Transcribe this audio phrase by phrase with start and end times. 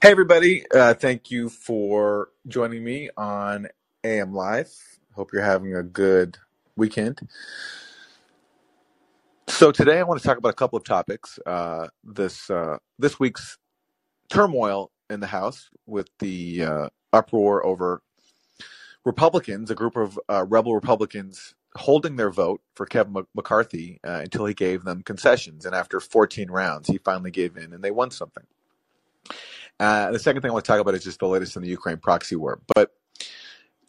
[0.00, 0.64] Hey, everybody.
[0.72, 3.66] Uh, thank you for joining me on
[4.04, 4.72] AM Live.
[5.14, 6.38] Hope you're having a good
[6.76, 7.18] weekend.
[9.48, 11.38] So today I want to talk about a couple of topics.
[11.46, 13.58] Uh, this uh, this week's
[14.30, 18.02] turmoil in the House with the uh, uproar over
[19.04, 24.46] Republicans, a group of uh, rebel Republicans holding their vote for Kevin McCarthy uh, until
[24.46, 25.66] he gave them concessions.
[25.66, 28.44] And after 14 rounds, he finally gave in and they won something.
[29.80, 31.68] Uh, the second thing I want to talk about is just the latest in the
[31.68, 32.60] Ukraine proxy war.
[32.74, 32.90] But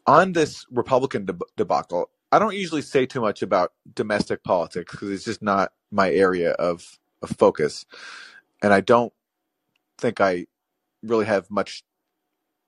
[0.05, 5.09] on this Republican deb- debacle, I don't usually say too much about domestic politics because
[5.09, 7.85] it's just not my area of, of focus.
[8.61, 9.13] And I don't
[9.97, 10.45] think I
[11.01, 11.83] really have much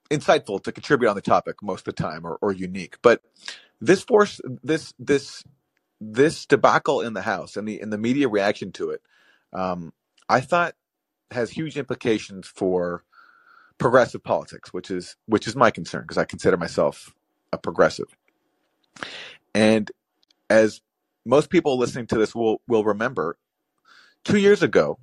[0.10, 2.98] insightful to contribute on the topic most of the time or, or unique.
[3.02, 3.22] But
[3.80, 5.44] this force, this, this,
[6.00, 9.02] this debacle in the House and the, and the media reaction to it,
[9.54, 9.94] um,
[10.28, 10.74] I thought
[11.30, 13.04] has huge implications for
[13.82, 17.14] progressive politics, which is which is my concern because I consider myself
[17.52, 18.16] a progressive.
[19.56, 19.92] And
[20.52, 20.82] as
[21.26, 23.38] most people listening to this will will remember,
[24.24, 25.00] two years ago,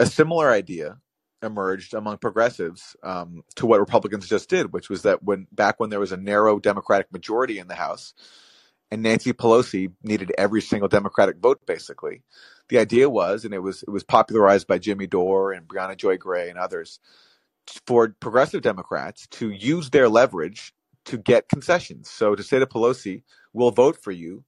[0.00, 0.98] a similar idea
[1.40, 5.90] emerged among progressives um, to what Republicans just did, which was that when back when
[5.90, 8.12] there was a narrow Democratic majority in the House,
[8.90, 12.22] and Nancy Pelosi needed every single Democratic vote, basically.
[12.70, 16.16] The idea was, and it was it was popularized by Jimmy Dore and Briahna Joy
[16.16, 16.98] Gray and others,
[17.86, 20.72] for progressive Democrats to use their leverage
[21.06, 22.10] to get concessions.
[22.10, 23.22] So to say to Pelosi,
[23.52, 24.44] we'll vote for you,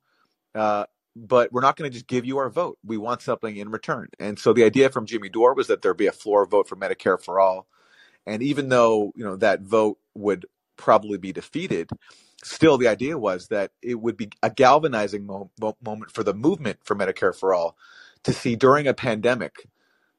[0.54, 0.84] uh,
[1.16, 2.78] but we're not going to just give you our vote.
[2.84, 4.08] We want something in return.
[4.18, 6.76] And so the idea from Jimmy Dore was that there be a floor vote for
[6.76, 7.66] Medicare for all.
[8.26, 10.46] And even though you know that vote would
[10.76, 11.90] probably be defeated,
[12.44, 15.50] still the idea was that it would be a galvanizing mo-
[15.82, 17.76] moment for the movement for Medicare for all
[18.24, 19.66] to see during a pandemic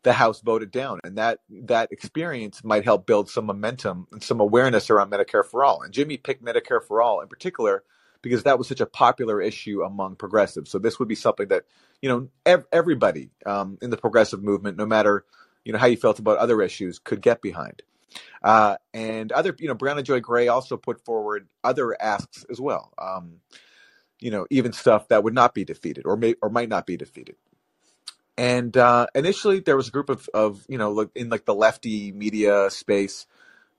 [0.04, 4.40] the House voted down, and that that experience might help build some momentum and some
[4.40, 5.82] awareness around Medicare for all.
[5.82, 7.84] And Jimmy picked Medicare for all in particular
[8.22, 10.72] because that was such a popular issue among progressives.
[10.72, 11.66] So this would be something that
[12.02, 15.26] you know ev- everybody um, in the progressive movement, no matter
[15.64, 17.82] you know how you felt about other issues, could get behind.
[18.44, 22.94] Uh, and other, you know, Briahna Joy Gray also put forward other asks as well.
[22.98, 23.38] Um,
[24.20, 26.98] you know, even stuff that would not be defeated or may or might not be
[26.98, 27.36] defeated
[28.38, 31.56] and uh, initially there was a group of, of you know like in like the
[31.56, 33.26] lefty media space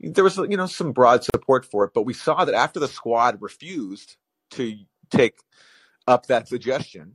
[0.00, 2.88] there was you know some broad support for it but we saw that after the
[2.88, 4.16] squad refused
[4.50, 4.76] to
[5.10, 5.38] take
[6.06, 7.14] up that suggestion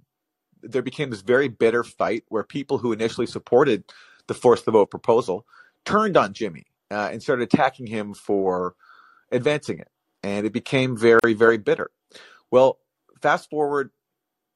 [0.61, 3.83] there became this very bitter fight where people who initially supported
[4.27, 5.45] the force the vote proposal
[5.85, 8.75] turned on jimmy uh, and started attacking him for
[9.31, 9.89] advancing it.
[10.23, 11.91] And it became very very bitter.
[12.51, 12.79] Well
[13.21, 13.91] fast forward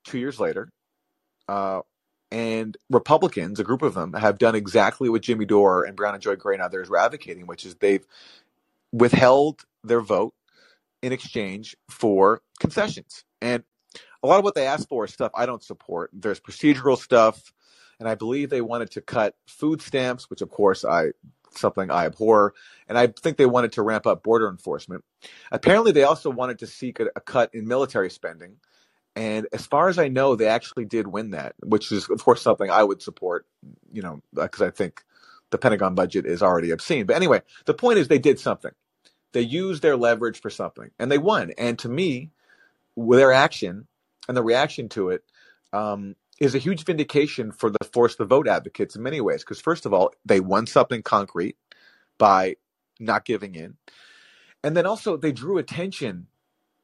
[0.05, 0.69] two years later
[1.47, 1.81] uh,
[2.33, 6.35] and Republicans, a group of them, have done exactly what Jimmy Dore and Briahna Joy
[6.35, 8.05] Gray and others were advocating, which is they've
[8.91, 10.33] withheld their vote
[11.03, 13.23] in exchange for concessions.
[13.39, 13.63] And
[14.23, 16.09] a lot of what they asked for is stuff I don't support.
[16.11, 17.53] There's procedural stuff,
[17.99, 21.09] and I believe they wanted to cut food stamps, which of course I
[21.51, 22.55] something I abhor,
[22.89, 25.03] and I think they wanted to ramp up border enforcement.
[25.51, 28.57] Apparently, they also wanted to seek a, a cut in military spending
[29.15, 32.41] and as far as I know, they actually did win that, which is, of course,
[32.41, 33.45] something I would support,
[33.91, 35.03] you know, because I think
[35.51, 37.05] the Pentagon budget is already obscene.
[37.05, 38.71] But anyway, the point is they did something.
[39.33, 41.51] They used their leverage for something and they won.
[41.57, 42.31] And to me,
[42.97, 43.87] their action
[44.27, 45.23] and the reaction to it
[45.73, 49.43] um, is a huge vindication for the force the vote advocates in many ways.
[49.43, 51.57] Because, first of all, they won something concrete
[52.17, 52.55] by
[52.99, 53.75] not giving in.
[54.63, 56.27] And then also, they drew attention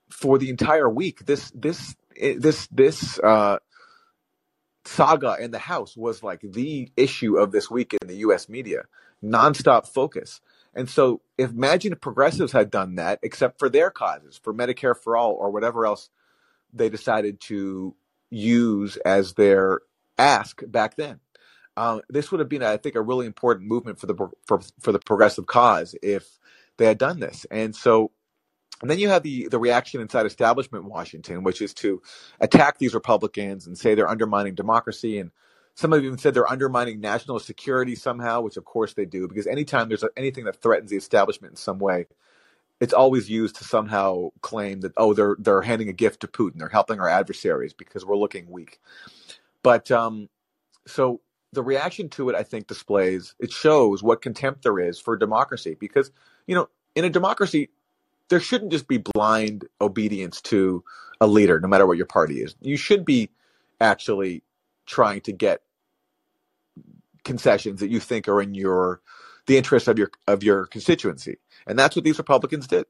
[0.10, 1.26] for the entire week.
[1.26, 3.60] This this this this uh,
[4.86, 8.50] saga in the House was like the issue of this week in the U.S.
[8.50, 8.84] media,
[9.24, 10.42] nonstop focus.
[10.74, 14.96] And so, if imagine if progressives had done that, except for their causes, for Medicare
[14.96, 16.10] for all or whatever else
[16.72, 17.96] they decided to
[18.30, 19.82] use as their
[20.18, 21.20] ask back then.
[21.76, 24.16] Um, this would have been, I think, a really important movement for the
[24.46, 26.38] for, for the progressive cause if
[26.78, 27.46] they had done this.
[27.50, 28.12] And so,
[28.82, 32.02] and then you have the, the reaction inside establishment Washington, which is to
[32.40, 35.20] attack these Republicans and say they're undermining democracy.
[35.20, 35.32] And
[35.76, 39.48] some have even said they're undermining national security somehow, which of course they do, because
[39.48, 42.08] anytime there's anything that threatens the establishment in some way,
[42.80, 46.60] it's always used to somehow claim that, oh, they're, they're handing a gift to Putin.
[46.60, 48.80] They're helping our adversaries because we're looking weak.
[49.62, 50.30] But um,
[50.88, 51.20] so
[51.52, 55.76] the reaction to it, I think, displays, it shows what contempt there is for democracy
[55.78, 56.12] because,
[56.48, 57.70] you know, in a democracy,
[58.30, 60.84] there shouldn't just be blind obedience to
[61.20, 62.56] a leader, no matter what your party is.
[62.62, 63.30] You should be
[63.82, 64.44] actually
[64.86, 65.62] trying to get
[67.24, 69.02] concessions that you think are in your
[69.48, 71.38] the interest of your of your constituency,
[71.68, 72.86] and that's what these Republicans did.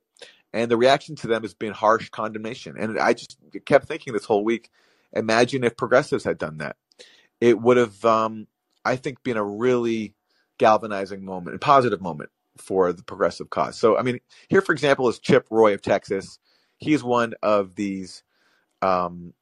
[0.52, 2.76] And the reaction to them has been harsh condemnation.
[2.78, 4.70] And I just kept thinking this whole week:
[5.14, 6.76] imagine if progressives had done that.
[7.40, 8.48] It would have, um,
[8.84, 10.14] I think, been a really
[10.58, 13.78] galvanizing moment, a positive moment for the progressive cause.
[13.78, 14.20] So, I mean,
[14.50, 16.40] here, for example, is Chip Roy of Texas.
[16.78, 18.24] He's one of these
[18.82, 19.34] um,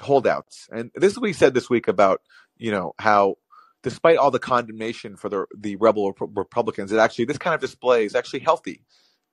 [0.00, 2.20] holdouts, and this is what he said this week about
[2.56, 3.36] you know how
[3.82, 8.04] despite all the condemnation for the the rebel Republicans, it actually this kind of display
[8.04, 8.84] is actually healthy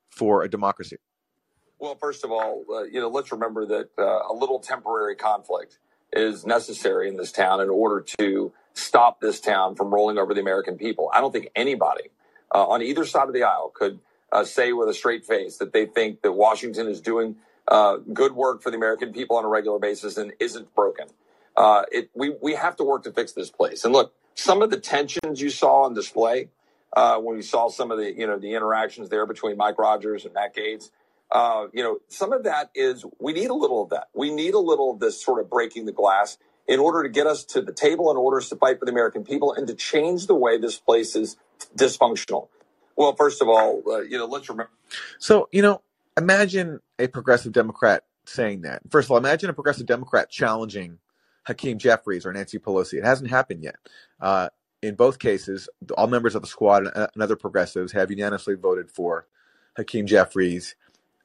[0.10, 0.98] for a democracy.
[1.80, 5.80] Well, first of all, uh, you know, let's remember that uh, a little temporary conflict
[6.12, 10.42] is necessary in this town in order to stop this town from rolling over the
[10.42, 11.10] American people.
[11.14, 12.10] I don't think anybody
[12.54, 14.00] uh, on either side of the aisle could
[14.32, 17.36] uh, say with a straight face that they think that Washington is doing
[17.68, 21.08] uh, good work for the American people on a regular basis and isn't broken.
[21.56, 23.84] Uh, it, we, we have to work to fix this place.
[23.84, 26.50] And look, some of the tensions you saw on display
[26.94, 30.26] uh, when we saw some of the, you know, the interactions there between Mike Rogers
[30.26, 30.90] and Matt Gaetz,
[31.32, 34.08] uh, you know, some of that is we need a little of that.
[34.14, 36.38] We need a little of this sort of breaking the glass
[36.70, 39.24] in order to get us to the table in order to fight for the American
[39.26, 41.36] people and to change the way this place is
[41.76, 42.48] dysfunctional.
[42.96, 44.72] Well, first of all, uh, you know, let's remember.
[45.18, 45.82] So, you know,
[46.16, 48.84] imagine a progressive Democrat saying that.
[48.92, 51.00] First of all, imagine a progressive Democrat challenging
[51.44, 53.00] Hakeem Jeffries or Nancy Pelosi.
[53.00, 53.78] It hasn't happened yet.
[54.22, 54.50] Uh,
[54.84, 55.68] in both cases,
[55.98, 59.26] all members of the squad and other progressives have unanimously voted for
[59.76, 60.76] Hakeem Jeffries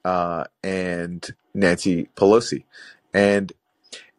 [0.07, 2.65] uh, and Nancy Pelosi.
[3.13, 3.53] And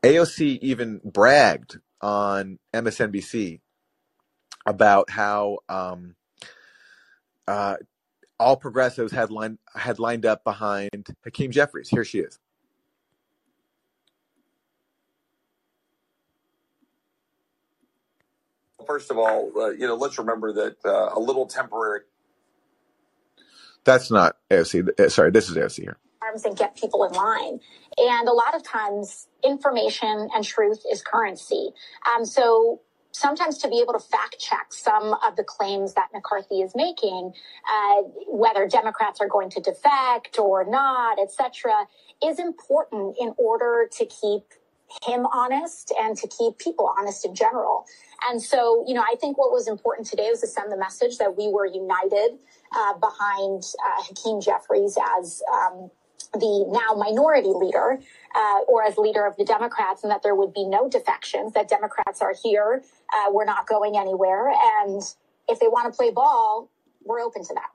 [0.06, 3.60] AOC even bragged on MSNBC
[4.68, 6.16] about how um,
[7.48, 7.78] uh,
[8.40, 11.90] all progressives had lined had lined up behind Hakeem Jeffries.
[11.90, 12.38] Here she is.
[18.86, 22.02] First of all, uh, you know, let's remember that uh, a little temporary.
[23.84, 25.00] That's not AOC.
[25.00, 25.98] Uh, sorry, this is AOC here.
[26.44, 27.60] And get people in line.
[27.98, 31.70] And a lot of times, information and truth is currency.
[32.14, 36.62] Um, so sometimes to be able to fact check some of the claims that McCarthy
[36.62, 37.32] is making,
[37.72, 41.88] uh, whether Democrats are going to defect or not, etc.,
[42.24, 44.44] is important in order to keep
[45.04, 47.86] him honest and to keep people honest in general.
[48.30, 51.18] And so, you know, I think what was important today was to send the message
[51.18, 52.38] that we were united
[52.76, 55.90] uh, behind uh, Hakeem Jeffries as um,
[56.38, 58.00] the now minority leader
[58.36, 61.70] uh, or as leader of the Democrats, and that there would be no defections, that
[61.70, 62.84] Democrats are here,
[63.14, 64.50] uh, we're not going anywhere.
[64.50, 65.02] And
[65.48, 66.70] if they want to play ball,
[67.04, 67.70] we're open to that.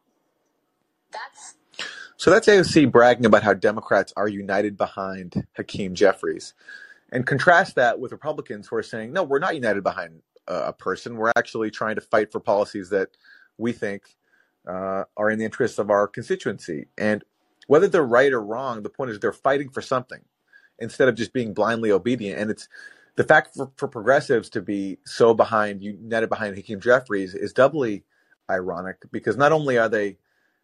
[1.12, 1.54] That's
[2.20, 6.52] so that's AOC bragging about how Democrats are united behind Hakeem Jeffries.
[7.10, 11.16] And contrast that with Republicans who are saying, no, we're not united behind a person.
[11.16, 13.16] We're actually trying to fight for policies that
[13.56, 14.02] we think
[14.68, 16.88] uh, are in the interests of our constituency.
[16.98, 17.24] And
[17.70, 20.22] whether they're right or wrong, the point is they're fighting for something
[20.80, 22.40] instead of just being blindly obedient.
[22.40, 22.68] And it's
[23.14, 28.02] the fact for, for progressives to be so behind, united behind Hakeem Jeffries is doubly
[28.50, 30.18] ironic because not only are they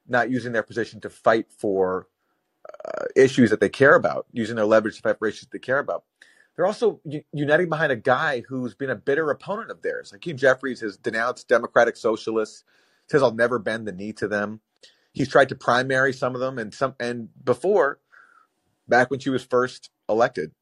[0.09, 2.09] not using their position to fight for
[2.85, 5.79] uh, issues that they care about, using their leverage to fight for issues they care
[5.79, 6.03] about,
[6.57, 7.01] they're also
[7.33, 10.11] uniting behind a guy who's been a bitter opponent of theirs.
[10.11, 12.65] Hakeem Jeffries has denounced democratic socialists,
[13.09, 14.61] says I'll never bend the knee to them.
[15.17, 18.01] He's tried to primary some of them, and some and before,
[18.87, 20.53] back when she was first elected,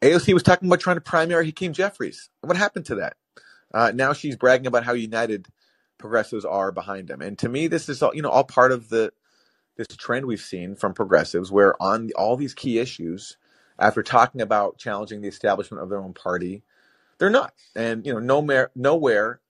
[0.00, 2.30] AOC was talking about trying to primary Hakeem Jeffries.
[2.40, 3.16] What happened to that?
[3.74, 5.48] Uh, now she's bragging about how united
[5.98, 7.20] progressives are behind him.
[7.20, 9.12] And to me, this is all you know, all part of the
[9.76, 13.36] this trend we've seen from progressives, where on all these key issues,
[13.78, 16.62] after talking about challenging the establishment of their own party,
[17.18, 17.52] they're not.
[17.76, 19.42] And you know, nowhere nowhere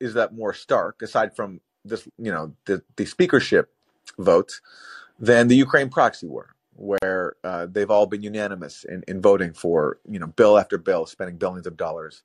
[0.00, 3.72] is that more stark, aside from this, you know, the the speakership
[4.18, 4.60] votes,
[5.18, 9.98] than the Ukraine proxy war where uh, they've all been unanimous in, in voting for
[10.08, 12.22] you know bill after bill, spending billions of dollars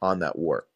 [0.00, 0.66] on that war.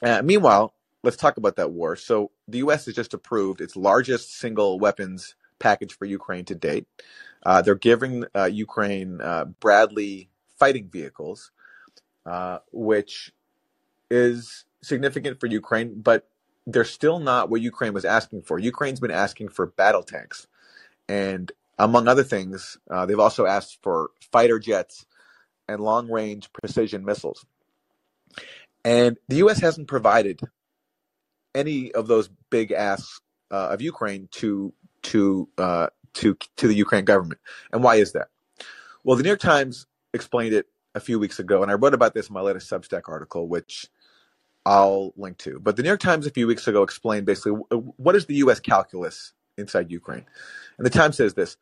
[0.00, 1.96] Uh, meanwhile, let's talk about that war.
[1.96, 2.86] So the U.S.
[2.86, 6.86] has just approved its largest single weapons package for Ukraine to date.
[7.44, 11.50] Uh, they're giving uh, Ukraine uh, Bradley fighting vehicles,
[12.24, 13.32] uh, which
[14.08, 16.28] is significant for Ukraine, but
[16.66, 18.58] they're still not what Ukraine was asking for.
[18.58, 20.46] Ukraine's been asking for battle tanks.
[21.08, 25.06] And among other things, uh, they've also asked for fighter jets
[25.68, 27.44] and long range precision missiles.
[28.84, 29.60] And the U.S.
[29.60, 30.40] hasn't provided
[31.54, 37.04] any of those big asks uh, of Ukraine to to uh, to to the Ukraine
[37.04, 37.40] government.
[37.72, 38.28] And why is that?
[39.04, 42.14] Well, the New York Times explained it a few weeks ago, and I wrote about
[42.14, 43.88] this in my latest Substack article, which
[44.66, 45.58] I'll link to.
[45.58, 48.60] But the New York Times a few weeks ago explained basically what is the U.S.
[48.60, 50.26] calculus inside Ukraine.
[50.78, 51.56] And the Times says this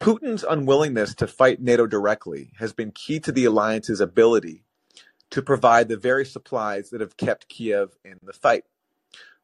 [0.00, 4.64] Putin's unwillingness to fight NATO directly has been key to the alliance's ability
[5.30, 8.64] to provide the very supplies that have kept Kiev in the fight.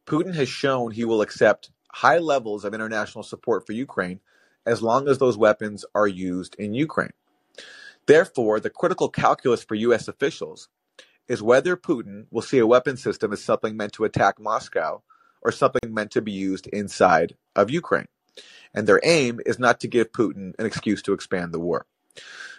[0.07, 4.21] Putin has shown he will accept high levels of international support for Ukraine
[4.65, 7.13] as long as those weapons are used in Ukraine.
[8.07, 10.09] Therefore, the critical calculus for U.S.
[10.09, 10.69] officials
[11.29, 15.03] is whether Putin will see a weapon system as something meant to attack Moscow
[15.43, 18.09] or something meant to be used inside of Ukraine.
[18.75, 21.87] And their aim is not to give Putin an excuse to expand the war.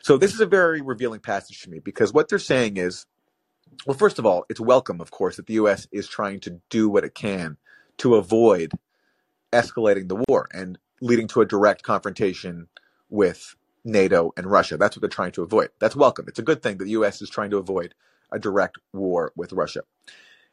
[0.01, 3.05] So this is a very revealing passage to me because what they're saying is,
[3.85, 5.87] well, first of all, it's welcome, of course, that the U.S.
[5.91, 7.57] is trying to do what it can
[7.97, 8.71] to avoid
[9.51, 12.67] escalating the war and leading to a direct confrontation
[13.09, 14.77] with NATO and Russia.
[14.77, 15.69] That's what they're trying to avoid.
[15.79, 16.25] That's welcome.
[16.27, 17.21] It's a good thing that the U.S.
[17.21, 17.93] is trying to avoid
[18.31, 19.81] a direct war with Russia.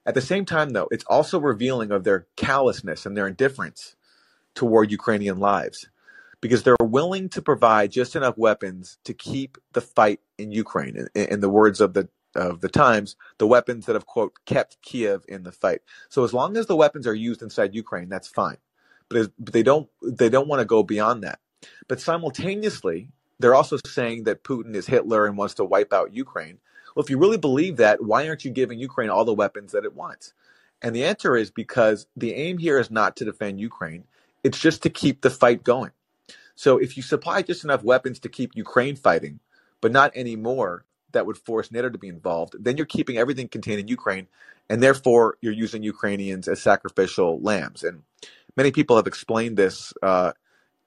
[0.07, 3.97] At the same time, though, it's also revealing of their callousness and their indifference
[4.54, 5.88] toward Ukrainian lives
[6.40, 11.09] because they're willing to provide just enough weapons to keep the fight in Ukraine.
[11.14, 14.83] In, in, the words of the of the Times, the weapons that have quote kept
[14.83, 15.81] Kiev in the fight.
[16.11, 18.59] So as long as the weapons are used inside Ukraine, that's fine.
[19.09, 21.40] But, but they don't they don't want to go beyond that.
[21.88, 26.59] But simultaneously, they're also saying that Putin is Hitler and wants to wipe out Ukraine.
[26.94, 29.84] Well, if you really believe that, why aren't you giving Ukraine all the weapons that
[29.84, 30.32] it wants?
[30.80, 34.04] And the answer is because the aim here is not to defend Ukraine,
[34.42, 35.92] it's just to keep the fight going.
[36.54, 39.40] So if you supply just enough weapons to keep Ukraine fighting,
[39.80, 43.48] but not any more that would force NATO to be involved, then you're keeping everything
[43.48, 44.28] contained in Ukraine,
[44.68, 47.82] and therefore you're using Ukrainians as sacrificial lambs.
[47.82, 48.02] And
[48.56, 50.32] many people have explained this uh,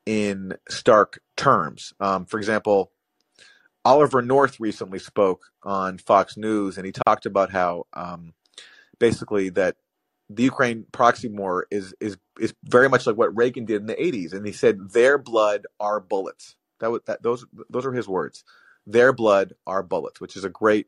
[0.05, 1.93] in stark terms.
[1.99, 2.91] Um, for example,
[3.87, 8.33] Oliver North recently spoke on Fox News, and he talked about how um,
[8.99, 9.77] basically that
[10.29, 13.95] the Ukraine proxy war is is is very much like what Reagan did in the
[13.95, 16.57] 80s, and he said their blood are bullets.
[16.81, 18.43] That was that those those are his words.
[18.85, 20.87] Their blood are bullets, which is a great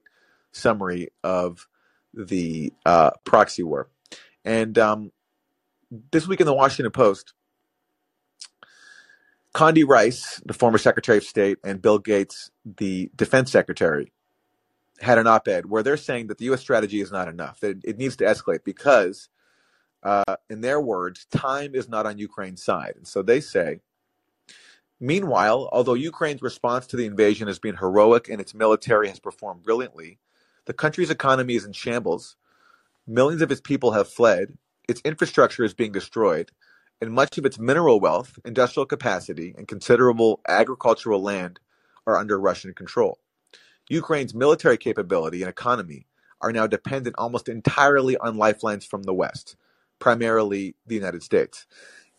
[0.52, 1.70] summary of
[2.14, 3.88] the uh, proxy war.
[4.44, 5.14] And um,
[6.12, 7.34] this week in the Washington Post,
[9.54, 14.14] Condi Rice, the former Secretary of State, and Bill Gates, the Defense Secretary,
[15.02, 16.62] had an op-ed where they're saying that the U.S.
[16.62, 19.30] strategy is not enough; that it needs to escalate because,
[20.04, 22.94] uh, in their words, time is not on Ukraine's side.
[22.96, 23.80] And so they say,
[25.00, 29.64] meanwhile, although Ukraine's response to the invasion has been heroic and its military has performed
[29.64, 30.20] brilliantly,
[30.66, 32.36] the country's economy is in shambles.
[33.08, 34.56] Millions of its people have fled.
[34.88, 36.52] Its infrastructure is being destroyed
[37.02, 41.60] and much of its mineral wealth, industrial capacity, and considerable agricultural land
[42.06, 43.20] are under Russian control.
[43.90, 46.06] Ukraine's military capability and economy
[46.42, 49.56] are now dependent almost entirely on lifelines from the West,
[50.00, 51.66] primarily the United States.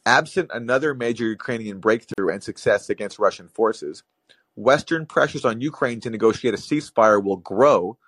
[0.06, 4.02] Absent another major Ukrainian breakthrough and success against Russian forces,
[4.56, 7.98] Western pressures on Ukraine to negotiate a ceasefire will grow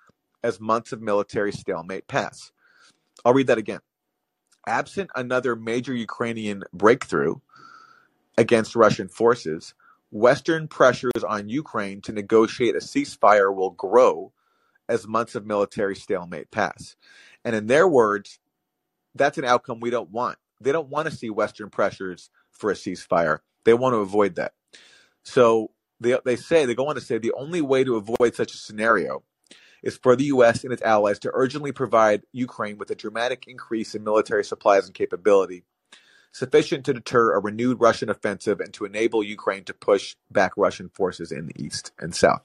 [0.43, 2.51] as months of military stalemate pass.
[3.23, 3.79] I'll read that again
[4.67, 7.35] absent another major Ukrainian breakthrough
[8.37, 9.73] against Russian forces,
[10.11, 14.31] Western pressures on Ukraine to negotiate a ceasefire will grow
[14.87, 16.95] as months of military stalemate pass.
[17.43, 18.39] And in their words,
[19.15, 20.37] that's an outcome we don't want.
[20.61, 23.39] They don't want to see Western pressures for a ceasefire.
[23.63, 24.53] They want to avoid that.
[25.23, 28.53] So they, they say, they go on to say, the only way to avoid such
[28.53, 29.23] a scenario
[29.83, 30.63] is for the U.S.
[30.63, 34.95] and its allies to urgently provide Ukraine with a dramatic increase in military supplies and
[34.95, 35.65] capability,
[36.31, 40.89] sufficient to deter a renewed Russian offensive and to enable Ukraine to push back Russian
[40.89, 42.41] forces in the east and south.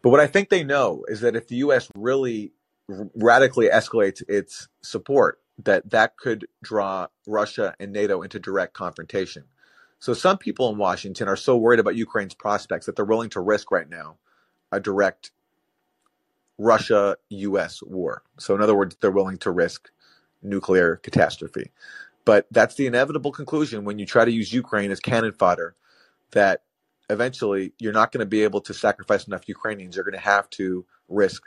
[0.00, 1.88] But what I think they know is that if the U.S.
[1.96, 2.52] really
[2.88, 9.44] radically escalates its support, that that could draw Russia and NATO into direct confrontation.
[9.98, 13.40] So some people in Washington are so worried about Ukraine's prospects that they're willing to
[13.40, 14.18] risk right now
[14.70, 15.30] a direct
[16.58, 18.22] Russia US war.
[18.38, 19.90] So, in other words, they're willing to risk
[20.42, 21.70] nuclear catastrophe.
[22.24, 25.74] But that's the inevitable conclusion when you try to use Ukraine as cannon fodder
[26.30, 26.62] that
[27.10, 29.96] eventually you're not going to be able to sacrifice enough Ukrainians.
[29.96, 31.42] You're going to have to risk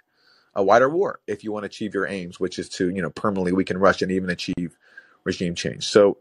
[0.54, 3.10] a wider war if you want to achieve your aims, which is to, you know,
[3.10, 4.78] permanently weaken Russia and even achieve
[5.24, 5.88] regime change.
[5.88, 6.18] So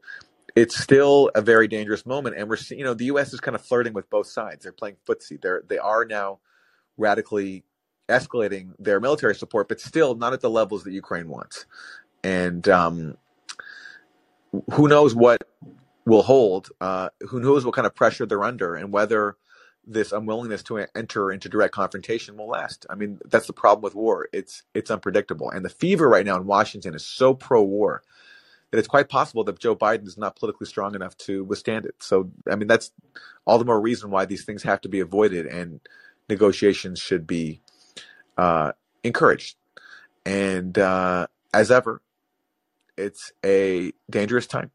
[0.54, 2.36] it's still a very dangerous moment.
[2.36, 3.32] And we're seeing, you know, the U.S.
[3.32, 4.62] is kind of flirting with both sides.
[4.62, 5.40] They're playing footsie.
[5.40, 6.38] They're, they are now
[6.96, 7.64] radically
[8.08, 11.66] escalating their military support, but still not at the levels that Ukraine wants.
[12.22, 13.16] And um,
[14.72, 15.48] who knows what
[16.04, 16.70] will hold?
[16.80, 19.36] Uh, who knows what kind of pressure they're under, and whether
[19.86, 22.86] this unwillingness to enter into direct confrontation will last.
[22.90, 24.28] I mean, that's the problem with war.
[24.32, 28.02] It's it's unpredictable, and the fever right now in Washington is so pro-war
[28.70, 31.94] that it's quite possible that Joe Biden is not politically strong enough to withstand it.
[32.00, 32.90] So, I mean, that's
[33.46, 35.80] all the more reason why these things have to be avoided and
[36.28, 37.60] negotiations should be
[38.36, 38.72] uh,
[39.04, 39.56] encouraged.
[40.24, 42.02] And uh, as ever,
[42.96, 44.70] it's a dangerous time.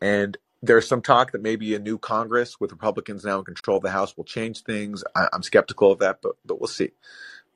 [0.00, 3.82] And there's some talk that maybe a new Congress with Republicans now in control of
[3.82, 5.02] the House will change things.
[5.16, 6.90] I, am skeptical of that, but but we'll see.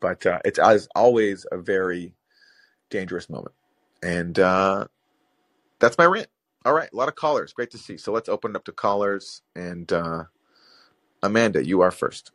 [0.00, 2.14] But uh, it's as always a very
[2.90, 3.54] dangerous moment,
[4.02, 4.86] and uh,
[5.78, 6.28] that's my rant.
[6.64, 7.52] All right, a lot of callers.
[7.52, 7.98] Great to see.
[7.98, 9.42] So let's open it up to callers.
[9.54, 10.24] And uh,
[11.22, 12.32] Amanda, you are first.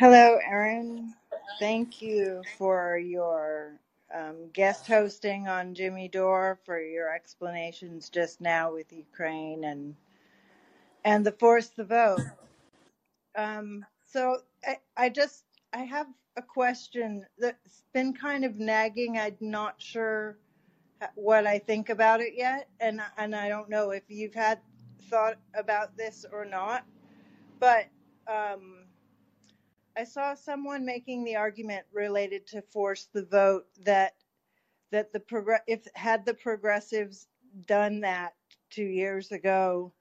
[0.00, 1.12] Hello, Aaron.
[1.58, 3.78] Thank you for your
[4.14, 9.94] um, guest hosting on Jimmy Dore for your explanations just now with Ukraine and
[11.04, 12.22] and the force the vote.
[13.36, 16.06] Um, so I, I just I have
[16.38, 19.18] a question that's been kind of nagging.
[19.18, 20.38] I'm not sure
[21.14, 24.60] what I think about it yet, and and I don't know if you've had
[25.10, 26.86] thought about this or not.
[27.60, 27.88] But
[28.26, 28.79] um,
[29.96, 34.14] I saw someone making the argument related to force the vote that
[34.92, 35.20] that the
[35.66, 37.28] if had the progressives
[37.66, 38.34] done that
[38.70, 39.92] two years ago,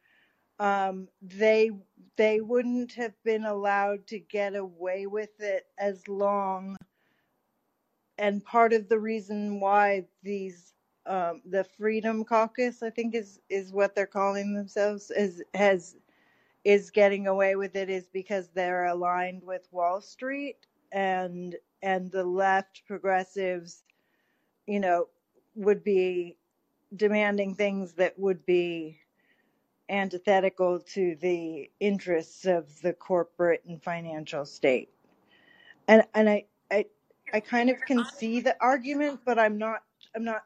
[0.59, 1.71] um, they
[2.17, 6.75] they wouldn't have been allowed to get away with it as long.
[8.17, 10.73] And part of the reason why these
[11.05, 15.95] um, the Freedom Caucus, I think is is what they're calling themselves, is has
[16.63, 20.57] is getting away with it is because they're aligned with Wall Street
[20.91, 23.83] and and the left progressives,
[24.67, 25.07] you know,
[25.55, 26.35] would be
[26.95, 28.99] demanding things that would be
[29.87, 34.89] antithetical to the interests of the corporate and financial state.
[35.87, 36.85] And and I I
[37.33, 39.83] I kind of can see the argument, but I'm not
[40.15, 40.43] I'm not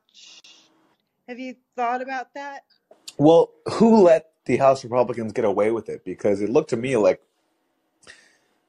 [1.28, 2.64] have you thought about that?
[3.18, 6.04] Well, who let the House Republicans get away with it?
[6.04, 7.22] Because it looked to me like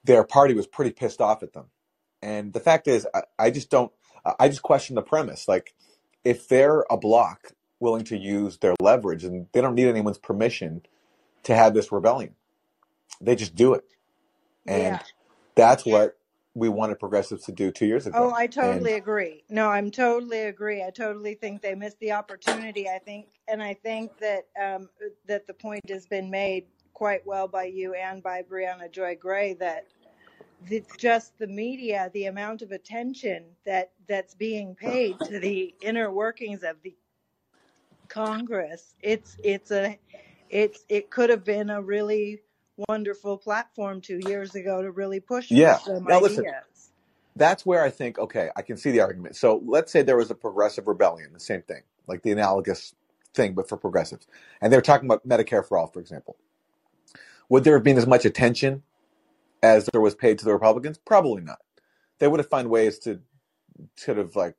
[0.04, 1.66] their party was pretty pissed off at them.
[2.22, 3.92] And the fact is, I, I just don't,
[4.38, 5.48] I just question the premise.
[5.48, 5.74] Like,
[6.24, 10.82] if they're a block willing to use their leverage and they don't need anyone's permission
[11.42, 12.34] to have this rebellion,
[13.20, 13.84] they just do it.
[14.66, 15.02] And Yeah.
[15.54, 16.16] that's what
[16.55, 18.17] we wanted progressives to do two years ago.
[18.19, 19.45] Oh, I totally and agree.
[19.51, 20.85] No, I'm totally agree.
[20.85, 22.88] I totally think they missed the opportunity.
[22.88, 24.88] I think, and I think that um,
[25.27, 29.55] that the point has been made quite well by you and by Briahna Joy Gray
[29.55, 29.87] that
[30.69, 36.11] the, just the media, the amount of attention that that's being paid to the inner
[36.12, 36.95] workings of the
[38.09, 39.99] Congress, it's it's a
[40.51, 42.43] it's it could have been a really
[42.88, 45.78] wonderful platform two years ago to really push Yeah.
[45.78, 46.44] some Now listen,
[47.37, 49.37] that's where I think, okay, I can see the argument.
[49.37, 52.94] So let's say there was a progressive rebellion, the same thing, like the analogous
[53.34, 54.26] thing, but for progressives.
[54.60, 56.37] And they were talking about Medicare for all, for example.
[57.48, 58.82] Would there have been as much attention
[59.62, 60.98] as there was paid to the Republicans?
[60.98, 61.58] Probably not.
[62.18, 63.20] They would have found ways to
[63.96, 64.56] sort of like,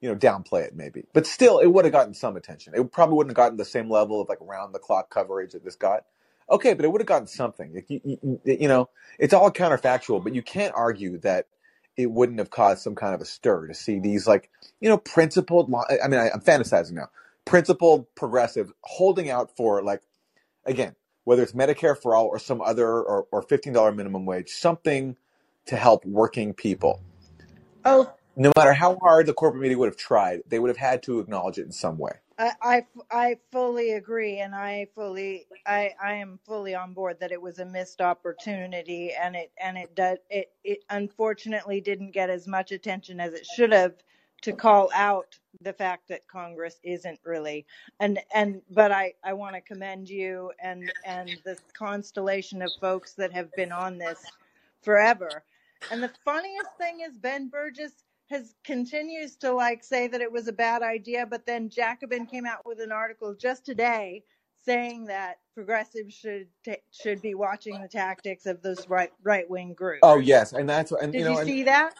[0.00, 1.06] you know, downplay it maybe.
[1.12, 2.74] But still, it would have gotten some attention.
[2.76, 5.64] It probably wouldn't have gotten the same level of like round the clock coverage that
[5.64, 6.04] this got.
[6.50, 7.74] Okay, but it would have gotten something.
[7.74, 11.46] Like, you, you, you know, it's all counterfactual, but you can't argue that
[11.96, 14.96] it wouldn't have caused some kind of a stir to see these like you know
[14.96, 15.72] principled.
[16.02, 17.10] I mean, I, I'm fantasizing now.
[17.44, 20.02] Principled progressive holding out for like
[20.64, 24.48] again whether it's Medicare for all or some other or, or fifteen dollar minimum wage,
[24.50, 25.16] something
[25.66, 27.02] to help working people.
[27.84, 31.02] Oh, No matter how hard the corporate media would have tried, they would have had
[31.02, 32.12] to acknowledge it in some way.
[32.38, 32.86] I, I,
[33.50, 37.64] fully agree, and I fully I, I am fully on board that it was a
[37.64, 43.18] missed opportunity, and it and it does it it unfortunately didn't get as much attention
[43.20, 43.94] as it should have
[44.42, 47.66] to call out the fact that Congress isn't really
[47.98, 53.14] and and but I I want to commend you and and the constellation of folks
[53.14, 54.24] that have been on this
[54.82, 55.42] forever.
[55.90, 60.48] And the funniest thing is Ben Burgis has continues to like say that it was
[60.48, 64.22] a bad idea, but then Jacobin came out with an article just today
[64.64, 69.72] saying that progressives should ta should be watching the tactics of those right right wing
[69.72, 70.00] groups.
[70.02, 71.94] Oh yes, and that's and Did you know you see that?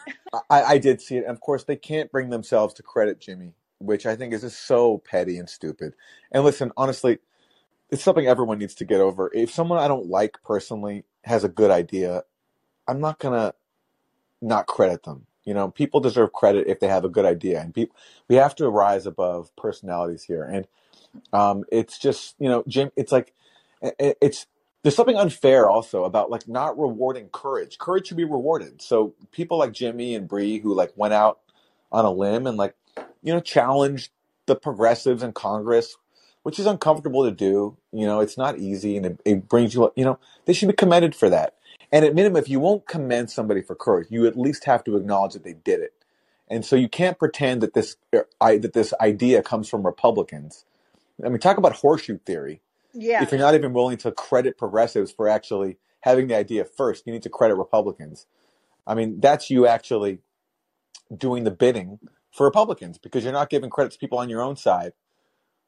[0.49, 1.23] I, I did see it.
[1.23, 4.65] And of course, they can't bring themselves to credit Jimmy, which I think is just
[4.65, 5.95] so petty and stupid.
[6.31, 7.17] And listen, honestly,
[7.89, 9.31] it's something everyone needs to get over.
[9.33, 12.23] If someone I don't like personally has a good idea,
[12.87, 13.53] I'm not gonna
[14.41, 15.25] not credit them.
[15.45, 17.95] You know, people deserve credit if they have a good idea, and people
[18.29, 20.43] we have to rise above personalities here.
[20.43, 20.65] And
[21.33, 22.91] Um, it's just you know, Jim.
[22.95, 23.33] It's like
[24.21, 24.47] it's
[24.83, 27.77] there's something unfair also about like not rewarding courage.
[27.77, 28.81] Courage should be rewarded.
[28.81, 31.39] So people like Jimmy and Bree who like went out
[31.91, 32.75] on a limb and like
[33.23, 34.11] you know challenged
[34.47, 35.97] the progressives in Congress,
[36.43, 37.77] which is uncomfortable to do.
[37.91, 40.73] You know, it's not easy and it, it brings you you know they should be
[40.73, 41.55] commended for that.
[41.91, 44.97] And at minimum, if you won't commend somebody for courage, you at least have to
[44.97, 45.93] acknowledge that they did it.
[46.49, 50.65] And so you can't pretend that this er, I, that this idea comes from Republicans.
[51.23, 52.61] I mean, talk about horseshoe theory
[52.93, 53.23] Yeah.
[53.23, 57.13] if you're not even willing to credit progressives for actually having the idea first, you
[57.13, 58.27] need to credit Republicans.
[58.87, 60.19] I mean, that's you actually
[61.15, 61.99] doing the bidding
[62.31, 64.93] for Republicans because you're not giving credit to people on your own side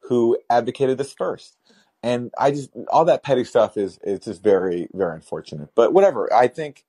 [0.05, 1.57] who advocated this first.
[2.03, 5.69] And I just all that petty stuff is is just very very unfortunate.
[5.75, 6.33] But whatever.
[6.33, 6.85] I think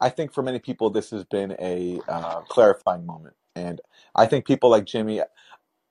[0.00, 3.80] I think for many people this has been a uh, clarifying moment, and
[4.14, 5.22] I think people like Jimmy.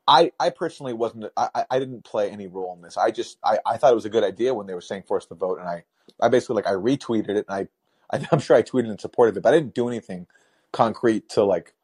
[0.08, 2.98] I, I personally wasn't I, I- didn't play any role in this.
[2.98, 5.28] I just I, I thought it was a good idea when they were saying force
[5.28, 5.86] the vote and I,
[6.22, 7.70] I basically like I retweeted it and
[8.14, 10.28] I, I I'm sure I tweeted in support of it, but I didn't do anything
[10.74, 11.76] concrete to like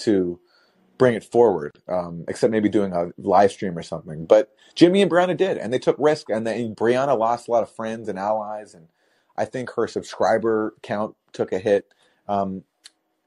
[0.00, 0.40] to
[1.00, 4.26] bring it forward, um, except maybe doing a live stream or something.
[4.26, 7.64] But Jimmy and Briahna did, and they took risk, and then Briahna lost a lot
[7.64, 8.88] of friends and allies, and
[9.38, 11.92] I think her subscriber count took a hit.
[12.28, 12.64] Um,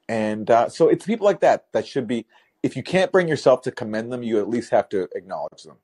[0.09, 2.27] and uh, so it's people like that that should be.
[2.63, 5.77] If you can't bring yourself to commend them, you at least have to acknowledge them.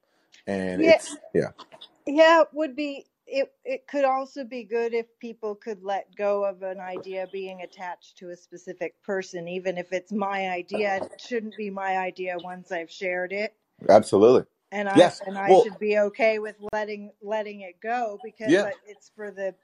[0.47, 0.91] And Yeah.
[0.95, 1.52] it's yeah,
[2.08, 6.44] Yeah, it would be it it could also be good if people could let go
[6.44, 11.22] of an idea being attached to a specific person even if it's my idea it
[11.22, 13.54] shouldn't be my idea once I've shared it
[13.88, 14.46] absolutely.
[14.72, 15.22] and I Yes.
[15.26, 18.72] and I Well, should be okay with letting letting it go because yeah.
[18.86, 19.56] it's for the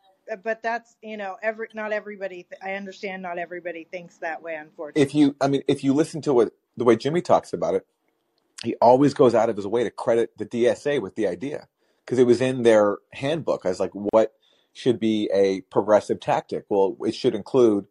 [0.43, 4.55] but that's you know every not everybody th- I understand not everybody thinks that way
[4.55, 7.75] Unfortunately, If you, I mean, if you listen to what the way Jimmy talks about
[7.75, 7.85] it,
[8.63, 11.67] he always goes out of his way to credit the DSA with the idea
[12.05, 14.35] because it was in their handbook I was like what
[14.75, 16.65] should be a progressive tactic.
[16.67, 17.85] Well, it should include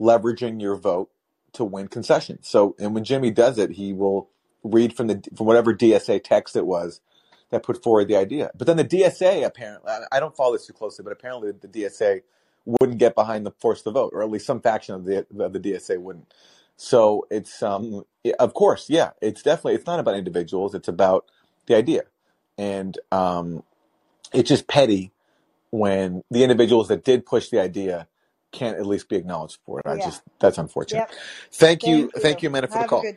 [0.00, 1.10] leveraging your vote
[1.54, 2.48] to win concessions.
[2.48, 4.30] So, and when Jimmy does it, he will
[4.62, 7.00] read from the from whatever DSA text it was
[7.50, 8.52] that put forward the idea.
[8.56, 12.22] But then the DSA apparently, I don't follow this too closely, but apparently the DSA
[12.64, 15.52] wouldn't get behind the force the vote, or at least some faction of the of
[15.52, 16.32] the DSA wouldn't.
[16.76, 18.04] So it's um
[18.38, 21.24] of course, yeah, it's definitely it's not about individuals, it's about
[21.66, 22.02] the idea.
[22.58, 23.64] And um
[24.34, 25.12] it's just petty
[25.70, 28.08] when the individuals that did push the idea
[28.52, 29.86] can't at least be acknowledged for it.
[29.88, 31.04] I yeah just that's unfortunate.
[31.04, 31.10] yep
[31.52, 32.98] Thank you, thank thank you you, Amanda, for the have a call.
[32.98, 33.16] good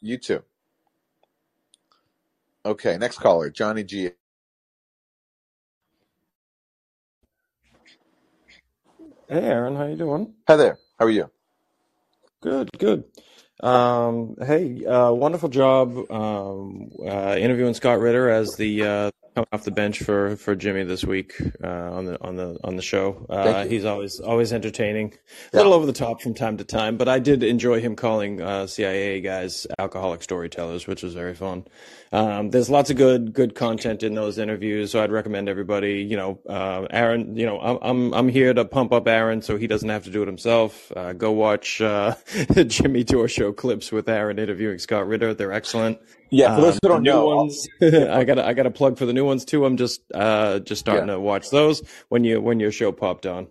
[0.00, 0.42] You too.
[2.66, 4.10] Okay, next caller, Johnny G.
[9.28, 10.34] Hey Aaron, how you doing?
[10.48, 10.78] Hi there.
[10.98, 11.30] How are you?
[12.42, 13.04] Good, good.
[13.62, 19.64] Um, hey, uh, wonderful job um, uh, interviewing Scott Ritter as the uh, coming off
[19.64, 23.24] the bench for, for Jimmy this week uh, on the on the on the show.
[23.30, 25.58] Uh, he's always always entertaining, a Yeah.
[25.60, 28.66] little over the top from time to time, but I did enjoy him calling uh,
[28.66, 31.64] CIA guys alcoholic storytellers, which was very fun.
[32.12, 36.02] Um, there's lots of good good content in those interviews, so I'd recommend everybody.
[36.02, 37.36] You know, uh, Aaron.
[37.36, 40.10] You know, I'm I'm I'm here to pump up Aaron so he doesn't have to
[40.10, 40.92] do it himself.
[40.94, 42.14] Uh, go watch uh,
[42.66, 45.32] Jimmy Dore show clips with Aaron interviewing Scott Ritter.
[45.32, 45.98] They're excellent.
[46.34, 49.04] Yeah, for those Um, who don't know, ones, I got I got to plug for
[49.06, 49.64] the new ones too.
[49.64, 53.26] I'm just uh just starting yeah, to watch those when you when your show popped
[53.26, 53.48] on.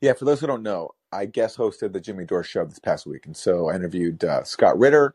[0.00, 0.14] yeah.
[0.14, 3.26] For those who don't know, I guest hosted the Jimmy Dore show this past week,
[3.26, 5.14] and so I interviewed uh, Scott Ritter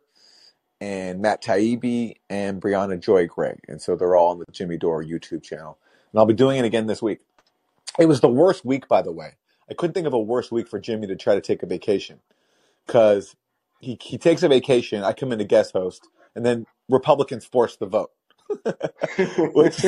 [0.82, 5.04] and Matt Taibbi and Briahna Joy Gray, and so they're all on the Jimmy Dore
[5.04, 5.80] YouTube channel,
[6.12, 7.20] and I'll be doing it again this week.
[8.00, 9.34] It was the worst week, by the way.
[9.70, 12.20] I couldn't think of a worse week for Jimmy to try to take a vacation
[12.86, 13.36] because
[13.80, 15.04] he he takes a vacation.
[15.04, 18.12] I come in to guest host, and then Republicans force the vote,
[19.54, 19.84] which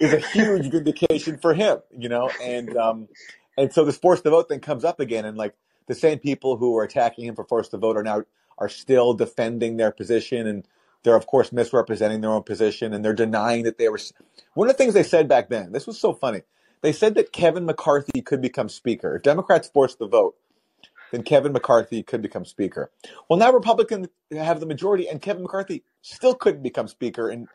[0.00, 2.30] is a huge vindication for him, you know.
[2.42, 3.08] And um,
[3.56, 5.54] and so this force the vote thing comes up again, and like
[5.86, 8.22] the same people who were attacking him for force the vote are now
[8.58, 10.66] are still defending their position, and
[11.02, 14.00] they're of course misrepresenting their own position, and they're denying that they were.
[14.54, 16.42] One of the things they said back then, this was so funny.
[16.82, 20.34] They said that Kevin McCarthy could become speaker if Democrats forced the vote
[21.10, 22.90] then Kevin McCarthy could become speaker.
[23.28, 27.48] Well, now Republicans have the majority, and Kevin McCarthy still couldn't become speaker in,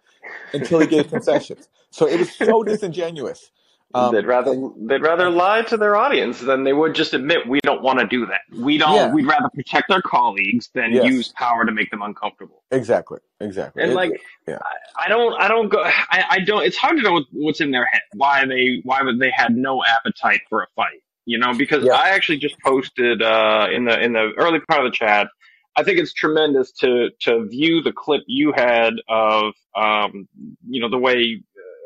[0.53, 1.67] until he gave concessions.
[1.91, 3.51] So it was so disingenuous.
[3.93, 7.59] they'd Um, rather they'd rather lie to their audience than they would just admit we
[7.63, 8.41] don't want to do that.
[8.59, 8.93] We don't.
[8.95, 12.63] yeah, We'd rather protect our colleagues than yes, use power to make them uncomfortable.
[12.71, 13.83] exactly, exactly.
[13.83, 14.59] And It, like yeah,
[14.97, 17.85] I don't I don't go I, I don't it's hard to know what's in their
[17.85, 21.83] head why they why would they had no appetite for a fight you know because
[21.85, 25.27] yeah, I actually just posted uh in the in the early part of the chat
[25.75, 30.27] I think it's tremendous to to view the clip you had of um,
[30.69, 31.41] you know the way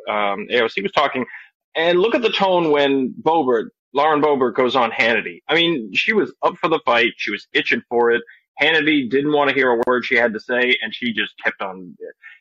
[0.09, 1.25] um, AOC was talking,
[1.75, 5.41] and look at the tone when Boebert, Lauren Boebert goes on Hannity.
[5.47, 7.13] I mean, she was up for the fight.
[7.17, 8.21] She was itching for it.
[8.61, 11.61] Hannity didn't want to hear a word she had to say, and she just kept
[11.61, 11.95] on.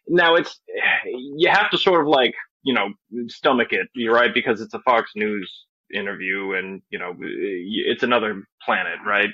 [0.08, 0.60] Now it's
[1.06, 2.88] you have to sort of like you know
[3.28, 8.44] stomach it, you're right, because it's a Fox News interview, and you know it's another
[8.64, 9.30] planet, right?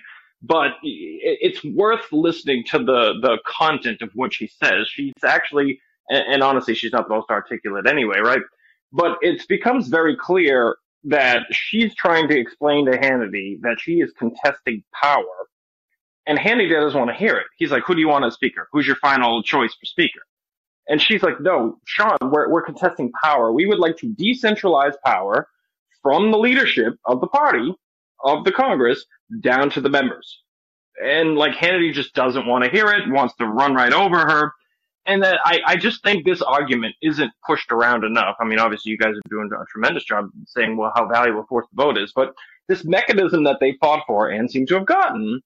[0.47, 4.89] But it's worth listening to the the content of what she says.
[4.89, 5.81] She's actually,
[6.11, 8.43] and, honestly, she's not the most articulate anyway, right?
[8.93, 14.13] But it becomes very clear that she's trying to explain to Hannity that she is
[14.19, 15.49] contesting power
[16.27, 17.47] and Hannity doesn't want to hear it.
[17.57, 18.69] He's like, who do you want as speaker?
[18.73, 20.21] Who's your final choice for speaker?
[20.89, 23.53] And she's like, no, Sean, we're, we're contesting power.
[23.53, 25.49] We would like to decentralize power
[26.03, 27.75] from the leadership of the party,
[28.25, 29.05] of the Congress,
[29.43, 30.43] down to the members.
[31.05, 34.53] And like Hannity just doesn't want to hear it, wants to run right over her.
[35.07, 38.37] And that I, I just think this argument isn't pushed around enough.
[38.41, 41.69] I mean, obviously you guys are doing a tremendous job saying, well, how valuable forced
[41.75, 42.33] vote is, but
[42.69, 45.41] this mechanism that they fought for and seem to have gotten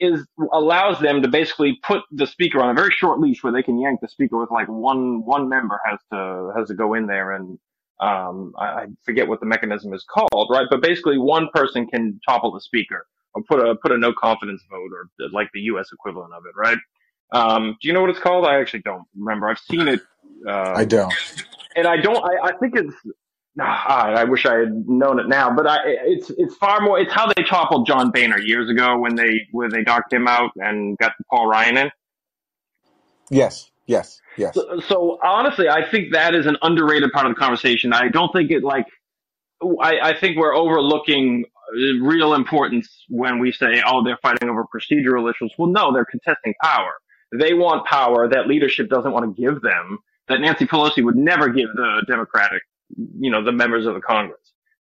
[0.00, 3.62] is allows them to basically put the speaker on a very short leash where they
[3.62, 7.06] can yank the speaker with like one one member has to has to go in
[7.06, 7.58] there and
[8.00, 12.20] um I, I forget what the mechanism is called right but basically one person can
[12.28, 15.88] topple the speaker or put a put a no confidence vote or like the U.S.
[15.92, 16.78] equivalent of it right
[17.32, 20.00] um do you know what it's called I actually don't remember I've seen it
[20.46, 21.14] uh, I don't
[21.74, 22.94] and I don't I, I think it's
[23.56, 27.00] Nah, I wish I had known it now, but I, it's it's far more.
[27.00, 30.50] It's how they toppled John Boehner years ago when they when they knocked him out
[30.56, 31.90] and got Paul Ryan in.
[33.30, 34.54] Yes, yes, yes.
[34.54, 37.92] So, so honestly, I think that is an underrated part of the conversation.
[37.92, 38.86] I don't think it like.
[39.80, 45.30] I, I think we're overlooking real importance when we say, "Oh, they're fighting over procedural
[45.30, 46.92] issues." Well, no, they're contesting power.
[47.32, 49.98] They want power that leadership doesn't want to give them.
[50.28, 52.62] That Nancy Pelosi would never give the Democratic
[53.18, 54.40] you know, the members of the Congress.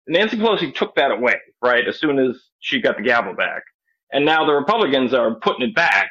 [0.08, 3.62] Nancy Pelosi took that away, right, as soon as she got the gavel back.
[4.10, 6.10] And now the Republicans are putting it back.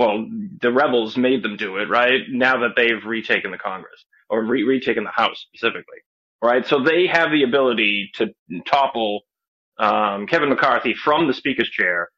[0.00, 0.26] Well,
[0.62, 2.22] the rebels made them do it, right?
[2.30, 5.98] Now that they've retaken the Congress or re- retaken the House specifically,
[6.42, 6.66] right?
[6.66, 8.28] So they have the ability to
[8.66, 9.22] topple
[9.78, 12.10] um, Kevin McCarthy from the Speaker's chair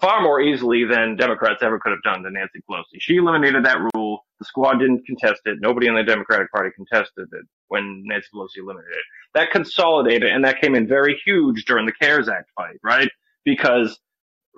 [0.00, 3.00] far more easily than Democrats ever could have done to Nancy Pelosi.
[3.00, 4.24] She eliminated that rule.
[4.40, 5.58] The squad didn't contest it.
[5.60, 9.04] Nobody in the Democratic Party contested it when Nancy Pelosi eliminated it.
[9.34, 13.10] That consolidated and that came in very huge during the CARES Act fight, right?
[13.44, 13.98] Because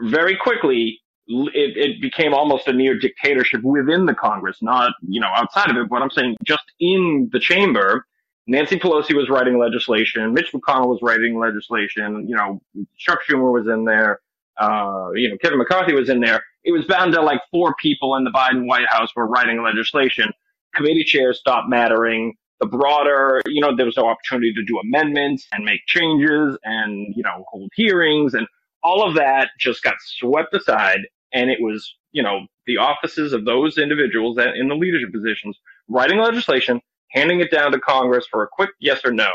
[0.00, 5.30] very quickly it, it became almost a near dictatorship within the Congress, not, you know,
[5.34, 5.88] outside of it.
[5.88, 8.06] But I'm saying just in the chamber,
[8.46, 10.32] Nancy Pelosi was writing legislation.
[10.34, 12.26] Mitch McConnell was writing legislation.
[12.28, 12.62] You know,
[12.98, 14.20] Chuck Schumer was in there
[14.58, 16.42] uh, you know, Kevin McCarthy was in there.
[16.64, 20.30] It was bound to like four people in the Biden White House were writing legislation.
[20.74, 22.34] Committee chairs stopped mattering.
[22.60, 27.12] The broader, you know, there was no opportunity to do amendments and make changes and,
[27.16, 28.46] you know, hold hearings and
[28.84, 31.00] all of that just got swept aside.
[31.34, 35.58] And it was, you know, the offices of those individuals that in the leadership positions
[35.88, 39.30] writing legislation, handing it down to Congress for a quick yes or no,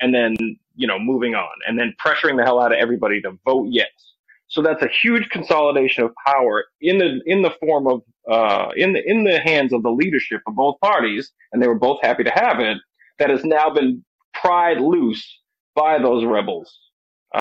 [0.00, 0.36] and then,
[0.76, 4.06] you know, moving on and then pressuring the hell out of everybody to vote yes
[4.48, 8.94] so that's a huge consolidation of power in the in the form of uh, in
[8.94, 12.24] the in the hands of the leadership of both parties, and they were both happy
[12.24, 12.78] to have it.
[13.20, 15.40] That has now been pried loose
[15.76, 16.78] by those rebels,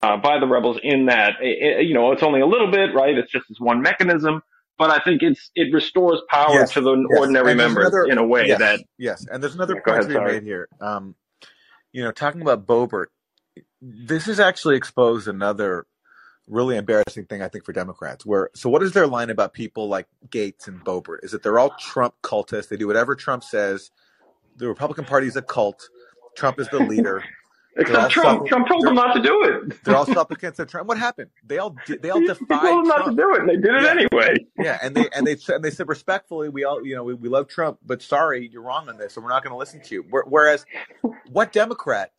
[0.01, 0.79] uh, by the rebels.
[0.81, 3.17] In that, it, it, you know, it's only a little bit, right?
[3.17, 4.41] It's just this one mechanism,
[4.77, 7.19] but I think it's it restores power yes, to the yes.
[7.19, 9.25] ordinary member another, in a way yes, that yes.
[9.31, 10.33] And there's another point ahead, to be sorry.
[10.33, 10.67] made here.
[10.81, 11.15] Um,
[11.91, 13.07] you know, talking about Boebert,
[13.81, 15.85] this has actually exposed another
[16.47, 18.25] really embarrassing thing I think for Democrats.
[18.25, 21.23] Where so what is their line about people like Gaetz and Boebert?
[21.23, 22.69] Is that they're all Trump cultists?
[22.69, 23.91] They do whatever Trump says.
[24.55, 25.89] The Republican Party is a cult.
[26.35, 27.23] Trump is the leader.
[27.75, 28.47] Except Trump.
[28.47, 29.83] Trump told them not to do it.
[29.83, 30.87] they're all supplicants of Trump.
[30.87, 31.31] What happened?
[31.45, 32.61] They all they all defied.
[32.61, 34.45] He told them not to do it, and they did it anyway.
[34.59, 37.29] Yeah, and they and they and they said respectfully, we all you know we, we
[37.29, 39.95] love Trump, but sorry, you're wrong on this, and we're not going to listen to
[39.95, 40.05] you.
[40.09, 40.65] Whereas,
[41.31, 42.11] what Democrat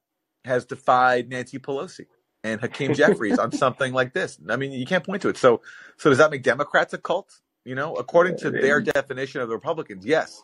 [0.45, 2.07] has defied Nancy Pelosi?
[2.45, 4.39] and Hakeem Jeffries on something like this.
[4.49, 5.39] I mean, you can't point to it.
[5.39, 5.63] So,
[5.97, 7.41] so does that make Democrats a cult?
[7.65, 10.43] You know, according to their definition of the Republicans, yes.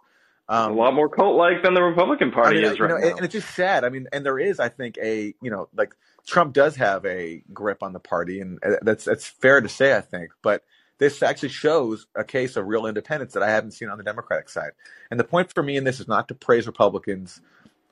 [0.50, 3.06] Um, a lot more cult-like than the Republican Party I mean, is right know, now.
[3.06, 3.84] And it's just sad.
[3.84, 5.94] I mean, and there is, I think, a you know, like
[6.26, 9.96] Trump does have a grip on the party, and uh, that's that's fair to say,
[9.96, 10.32] I think.
[10.42, 10.64] But
[10.98, 14.48] this actually shows a case of real independence that I haven't seen on the Democratic
[14.48, 14.72] side.
[15.08, 17.40] And the point for me in this is not to praise Republicans.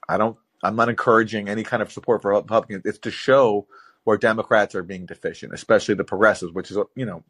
[0.09, 0.37] I don't.
[0.61, 2.83] I'm not encouraging any kind of support for Republicans.
[2.85, 3.69] It's to show
[4.03, 7.23] where Democrats are being deficient, especially the progressives, which is you know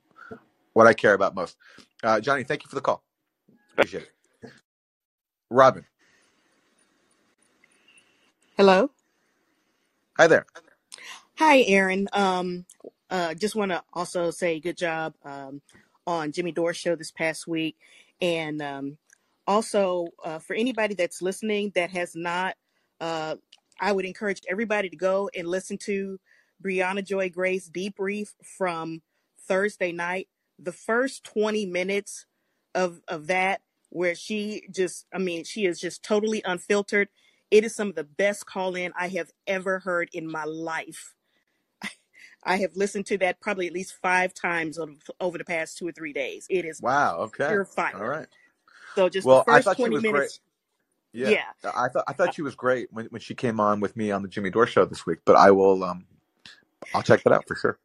[0.73, 1.55] what I care about most.
[2.03, 3.05] Uh, Johnny, thank you for the call.
[3.75, 4.13] Appreciate it.
[5.51, 5.85] Robin,
[8.57, 8.91] Hello.
[10.19, 10.47] hi there.
[11.39, 12.09] Hi, Aaron.
[12.13, 12.67] Um,
[13.11, 15.63] uh, just want to also say good job um,
[16.07, 17.77] on Jimmy Dore's show this past week.
[18.21, 18.99] And um,
[19.47, 22.57] also, uh, for anybody that's listening that has not,
[23.01, 23.37] uh,
[23.81, 26.19] I would encourage everybody to go and listen to
[26.63, 29.03] Briahna Joy Gray's debrief from
[29.49, 30.29] Thursday night.
[30.59, 32.27] The first 20 minutes
[32.75, 37.09] of, of that, where she just, I mean, she is just totally unfiltered.
[37.51, 41.15] It is some of the best call in I have ever heard in my life.
[42.45, 44.95] I have listened to that probably at least five times over,
[45.39, 46.47] the past two or three days.
[46.51, 47.19] It is Wow.
[47.21, 47.45] Okay.
[47.47, 47.95] pure All fire.
[48.03, 48.29] All right.
[48.97, 50.33] So just Well, the I first thought she 20 was great.
[51.13, 51.45] Yeah, Yeah.
[51.65, 54.23] I thought I thought she was great when when she came on with me on
[54.23, 55.21] the Jimmy Dore show this week.
[55.27, 56.07] But I will um
[56.95, 57.79] I'll check that out for sure.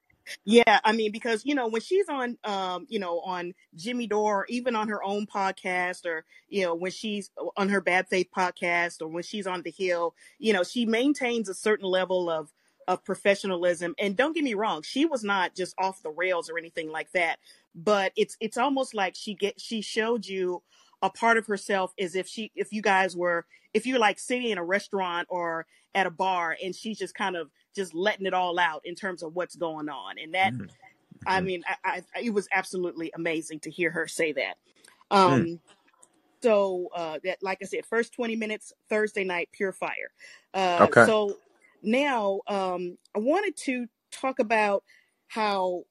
[0.45, 4.41] Yeah, I mean, because you know when she's on, um, you know, on Jimmy Dore,
[4.41, 8.27] or even on her own podcast, or you know when she's on her Bad Faith
[8.35, 12.51] podcast, or when she's on the Hill, you know, she maintains a certain level of
[12.87, 13.95] of professionalism.
[13.99, 17.11] And don't get me wrong, she was not just off the rails or anything like
[17.13, 17.37] that.
[17.75, 20.61] But it's it's almost like she get she showed you
[21.01, 24.49] a part of herself as if she if you guys were if you're like sitting
[24.49, 28.33] in a restaurant or at a bar and she's just kind of just letting it
[28.33, 30.69] all out in terms of what's going on and that Mm,
[31.25, 34.55] I mm, mean, I, I, it was absolutely amazing to hear her say that.
[35.25, 35.45] mm.
[35.45, 35.61] Um,
[36.43, 40.11] so uh, that, like I said, first twenty minutes Thursday night, pure fire.
[40.53, 41.05] Uh, Okay.
[41.05, 41.37] so
[41.81, 44.83] now um, I wanted to talk about
[45.27, 45.83] how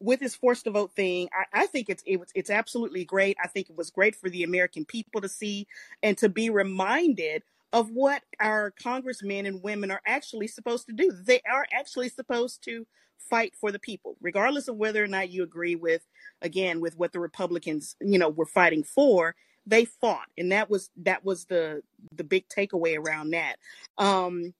[0.00, 3.36] with this forced to vote thing, I, I think it's it was, it's absolutely great.
[3.42, 5.66] I think it was great for the American people to see
[6.02, 11.10] and to be reminded of what our congressmen and women are actually supposed to do.
[11.10, 12.86] They are actually supposed to
[13.18, 16.06] fight for the people, regardless of whether or not you agree with,
[16.42, 19.34] again, with what the Republicans, you know, were fighting for.
[19.64, 21.82] They fought, and that was that was the
[22.16, 23.56] the big takeaway around that.
[23.96, 24.54] Um,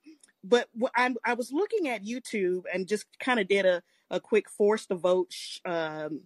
[0.44, 4.48] but I'm, I was looking at YouTube and just kind of did a a quick
[4.48, 6.20] force to vote sh- um,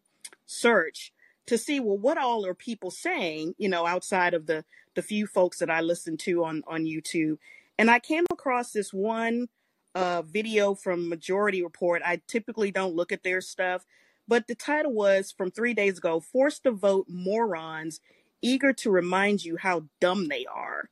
[0.44, 1.12] search
[1.46, 5.26] to see well what all are people saying you know outside of the the few
[5.26, 7.38] folks that I listen to on on YouTube.
[7.78, 9.48] And I came across this one
[9.94, 12.00] uh, video from Majority Report.
[12.04, 13.85] I typically don't look at their stuff
[14.28, 18.00] but the title was from three days ago forced to vote morons
[18.42, 20.90] eager to remind you how dumb they are.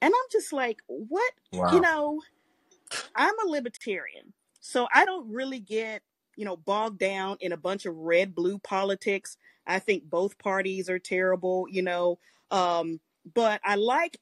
[0.00, 1.32] And I'm just like what
[1.72, 2.20] you know
[3.14, 6.02] I'm a libertarian, so I don't really get,
[6.36, 9.36] you know, bogged down in a bunch of red blue politics.
[9.66, 12.18] I think both parties are terrible, you know.
[12.50, 13.00] Um,
[13.34, 14.18] but I like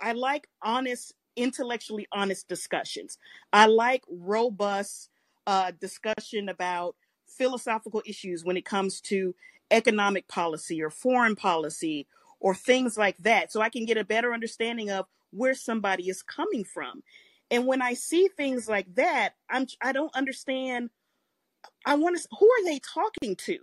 [0.00, 3.18] I like honest, intellectually honest discussions.
[3.52, 5.10] I like robust
[5.46, 9.34] uh, discussion about philosophical issues when it comes to
[9.70, 12.06] economic policy or foreign policy
[12.40, 16.22] or things like that, so I can get a better understanding of where somebody is
[16.22, 17.02] coming from.
[17.50, 20.90] And when I see things like that, I'm I don't understand.
[21.86, 22.28] I want to.
[22.38, 23.58] Who are they talking to?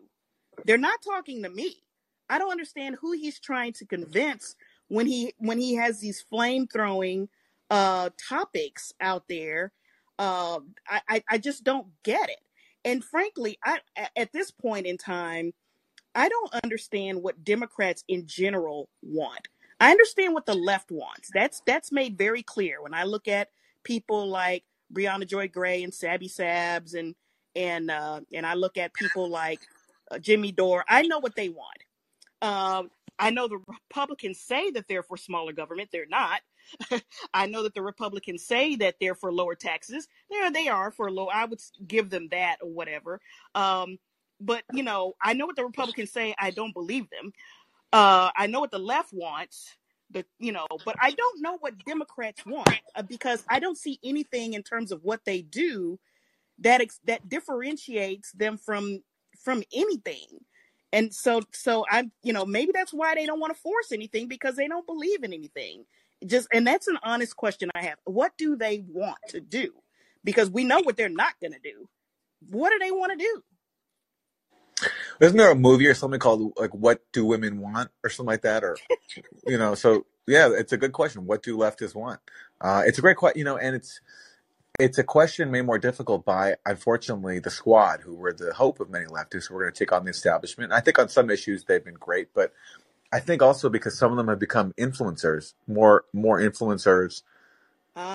[0.65, 1.83] They're not talking to me.
[2.29, 4.55] I don't understand who he's trying to convince
[4.87, 7.29] when he when he has these flame throwing
[7.69, 9.73] uh, topics out there.
[10.19, 12.39] Uh, I, I I just don't get it.
[12.85, 13.79] And frankly, I
[14.15, 15.53] at this point in time,
[16.15, 19.47] I don't understand what Democrats in general want.
[19.79, 21.31] I understand what the left wants.
[21.33, 23.49] That's that's made very clear when I look at
[23.83, 27.15] people like Briahna Joy Gray and Sabby Sabs and
[27.55, 29.61] and uh, and I look at people like
[30.19, 30.83] Jimmy Dore.
[30.87, 31.77] I know what they want.
[32.41, 35.89] Um, I know the Republicans say that they're for smaller government.
[35.91, 36.41] They're not.
[37.33, 40.07] I know that the Republicans say that they're for lower taxes.
[40.29, 41.27] There they are for low.
[41.27, 43.21] I would give them that or whatever.
[43.53, 43.99] Um,
[44.39, 46.33] but you know, I know what the Republicans say.
[46.39, 47.31] I don't believe them.
[47.93, 49.75] Uh, I know what the left wants.
[50.11, 53.99] The you know, but I don't know what Democrats want uh, because I don't see
[54.03, 55.99] anything in terms of what they do
[56.59, 59.01] that ex- that differentiates them from
[59.43, 60.27] from anything.
[60.93, 64.27] And so so I'm you know maybe that's why they don't want to force anything
[64.27, 65.85] because they don't believe in anything.
[66.25, 67.97] Just and that's an honest question I have.
[68.03, 69.71] What do they want to do?
[70.23, 71.87] Because we know what they're not going to do.
[72.49, 73.43] What do they want to do?
[75.19, 78.41] Isn't there a movie or something called like "What Do Women Want" or something like
[78.41, 78.63] that?
[78.63, 78.75] Or
[79.45, 81.25] you know, so yeah, it's a good question.
[81.25, 82.19] What do leftists want?
[82.59, 84.01] Uh, it's a great question, you know, and it's
[84.79, 88.89] it's a question made more difficult by unfortunately the squad, who were the hope of
[88.89, 90.71] many leftists who were going to take on the establishment.
[90.71, 92.53] I think on some issues they've been great, but
[93.11, 97.23] I think also because some of them have become influencers, more more influencers,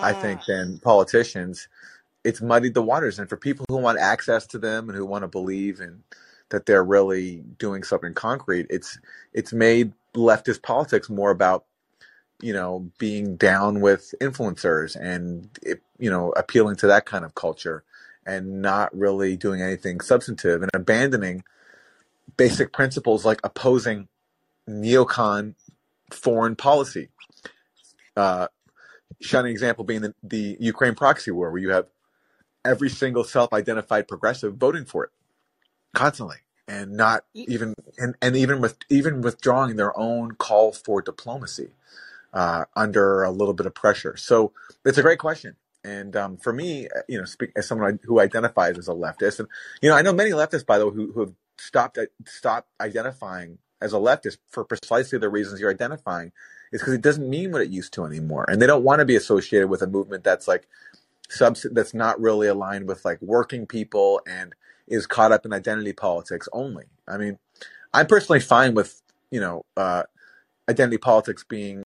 [0.02, 1.68] I think, Ah, than politicians.
[2.24, 5.22] It's muddied the waters, and for people who want access to them and who want
[5.22, 6.02] to believe in
[6.50, 8.66] that they're really doing something concrete.
[8.70, 8.98] It's
[9.32, 11.66] it's made leftist politics more about
[12.40, 15.50] you know being down with influencers and
[15.98, 17.84] you know appealing to that kind of culture
[18.26, 21.44] and not really doing anything substantive and abandoning
[22.36, 24.08] basic principles like opposing
[24.68, 25.54] neocon
[26.10, 27.08] foreign policy.
[28.16, 28.48] Uh,
[29.20, 31.86] shining example being the, the Ukraine proxy war, where you have
[32.64, 35.10] every single self-identified progressive voting for it
[35.94, 36.38] constantly
[36.68, 41.70] and not even and, and even with even withdrawing their own call for diplomacy
[42.32, 44.16] uh, under a little bit of pressure.
[44.16, 44.52] So
[44.84, 45.56] it's a great question.
[45.86, 49.38] And um, for me, uh, you know, speak as someone who identifies as a leftist,
[49.38, 49.48] and
[49.80, 53.58] you know, I know many leftists, by the way, who, who have stopped stopped identifying
[53.80, 56.32] as a leftist for precisely the reasons you're identifying,
[56.72, 59.04] is because it doesn't mean what it used to anymore, and they don't want to
[59.04, 60.66] be associated with a movement that's like
[61.70, 64.54] that's not really aligned with like working people and
[64.88, 66.84] is caught up in identity politics only.
[67.06, 67.38] I mean,
[67.94, 70.02] I'm personally fine with you know uh,
[70.68, 71.84] identity politics being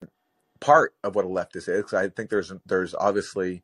[0.59, 1.93] part of what a leftist is.
[1.93, 3.61] I think there's there's obviously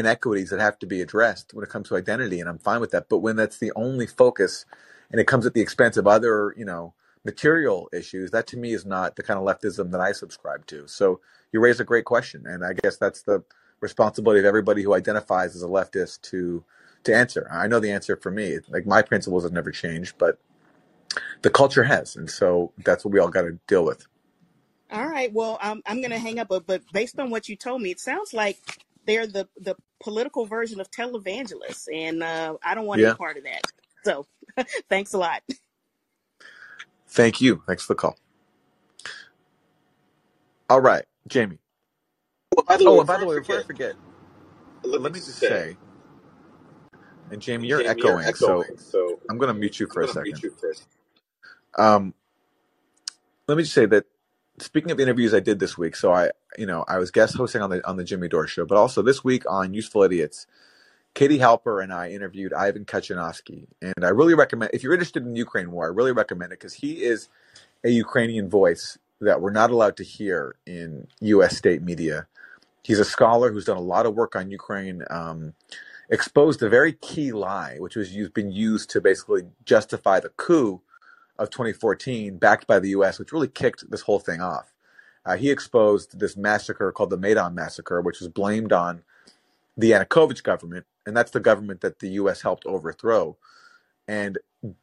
[0.00, 2.90] inequities that have to be addressed when it comes to identity, and I'm fine with
[2.90, 3.08] that.
[3.08, 4.64] But when that's the only focus,
[5.10, 6.94] and it comes at the expense of other, you know,
[7.24, 10.88] material issues, that to me is not the kind of leftism that I subscribe to.
[10.88, 11.20] So
[11.52, 13.44] you raise a great question, and I guess that's the
[13.80, 16.64] responsibility of everybody who identifies as a leftist to
[17.04, 17.48] to answer.
[17.50, 18.58] I know the answer for me.
[18.68, 20.38] Like my principles have never changed, but
[21.42, 24.06] the culture has, and so that's what we all got to deal with.
[24.92, 25.32] All right.
[25.32, 27.90] Well, I'm I'm going to hang up, but, but based on what you told me,
[27.90, 28.58] it sounds like
[29.06, 33.08] they're the the political version of televangelists, and uh, I don't want yeah.
[33.08, 33.62] any part of that.
[34.04, 34.26] So,
[34.88, 35.42] thanks a lot.
[37.08, 37.62] Thank you.
[37.66, 38.16] Thanks for the call.
[40.68, 41.58] All right, Jamie.
[42.54, 43.94] Well, by the oh, way, by the way, before I forget,
[44.84, 45.76] let, let me just say, say
[47.30, 50.02] and Jamie, you're, Jamie, echoing, you're echoing, so, so I'm going to mute you for
[50.02, 50.40] a second.
[51.76, 52.14] Um,
[53.46, 54.04] let me just say that
[54.60, 57.62] speaking of interviews I did this week, so I, you know, I was guest hosting
[57.62, 60.46] on the on the Jimmy Dore show, but also this week on Useful Idiots,
[61.14, 65.36] Katie Halper and I interviewed Ivan Katchanovski, and I really recommend if you're interested in
[65.36, 67.28] Ukraine war, I really recommend it because he is
[67.84, 71.56] a Ukrainian voice that we're not allowed to hear in U.S.
[71.56, 72.26] state media.
[72.82, 75.02] He's a scholar who's done a lot of work on Ukraine.
[75.10, 75.54] Um,
[76.08, 80.80] exposed a very key lie, which was used, been used to basically justify the coup
[81.40, 84.72] of 2014, backed by the U.S., which really kicked this whole thing off.
[85.24, 89.02] Uh, he exposed this massacre called the Maidan massacre, which was blamed on
[89.76, 92.42] the Yanukovych government, and that's the government that the U.S.
[92.42, 93.36] helped overthrow.
[94.06, 94.38] And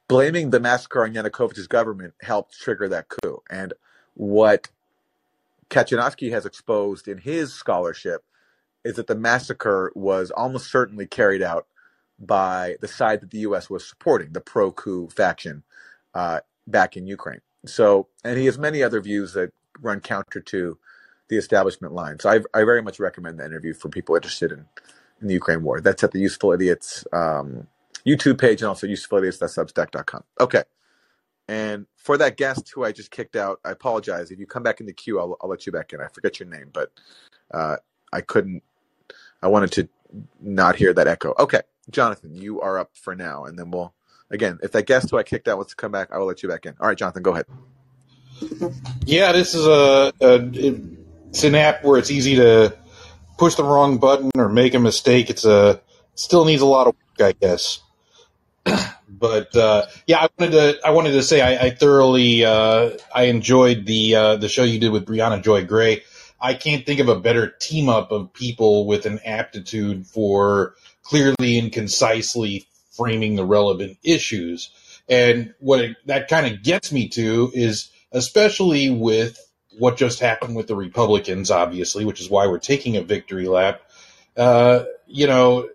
[0.08, 3.42] blaming the massacre on Yanukovych's government helped trigger that coup.
[3.50, 3.74] And
[4.16, 4.70] what
[5.70, 8.24] Katchanovski has exposed in his scholarship
[8.84, 11.68] is that the massacre was almost certainly carried out
[12.20, 13.70] by the side that the U.S.
[13.70, 15.64] was supporting, the pro coup faction
[16.18, 17.42] uh, back in Ukraine.
[17.66, 20.78] So, and he has many other views that run counter to
[21.30, 22.20] the establishment line.
[22.20, 24.66] So, I, I very much recommend the interview for people interested in,
[25.22, 25.80] in the Ukraine war.
[25.80, 27.68] That's at the Useful Idiots um,
[28.06, 30.24] YouTube page and also usefulidiots.substack.com.
[30.40, 30.64] Okay.
[31.50, 34.32] And for that guest who I just kicked out, I apologize.
[34.32, 36.02] If you come back in the queue, I'll, I'll let you back in.
[36.02, 36.92] I forget your name, but
[37.54, 37.78] uh,
[38.12, 38.64] I couldn't,
[39.42, 39.90] I wanted to
[40.42, 41.36] not hear that echo.
[41.38, 41.62] Okay.
[41.90, 43.94] Jonathan, you are up for now, and then we'll
[44.32, 46.44] again, if that guest who I kicked out wants to come back, I will let
[46.44, 46.76] you back in.
[46.80, 47.46] All right, Jonathan, go ahead.
[49.06, 50.50] Yeah, this is a, a
[51.30, 52.76] it's an app where it's easy to
[53.38, 55.30] push the wrong button or make a mistake.
[55.30, 55.82] It's a
[56.16, 57.80] still needs a lot of work, I guess.
[59.10, 63.24] but uh, yeah, I wanted to I wanted to say I, I thoroughly uh, I
[63.24, 66.04] enjoyed the uh, the show you did with Briahna Joy Gray.
[66.40, 71.58] I can't think of a better team up of people with an aptitude for clearly
[71.58, 72.68] and concisely
[72.98, 74.72] framing the relevant issues.
[75.08, 79.40] And what it, that kind of gets me to is, especially with
[79.78, 83.82] what just happened with the Republicans, obviously, which is why we're taking a victory lap.
[84.36, 85.70] Uh, you know,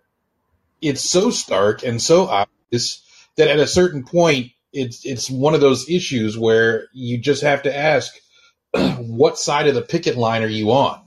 [0.80, 3.02] it's so stark and so obvious
[3.36, 7.62] that at a certain point, it's it's one of those issues where you just have
[7.62, 8.12] to ask,
[8.72, 11.00] what side of the picket line are you on?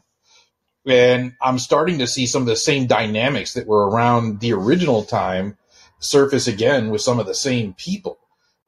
[0.88, 5.04] And I'm starting to see some of the same dynamics that were around the original
[5.04, 5.58] time
[6.00, 8.18] surface again with some of the same people.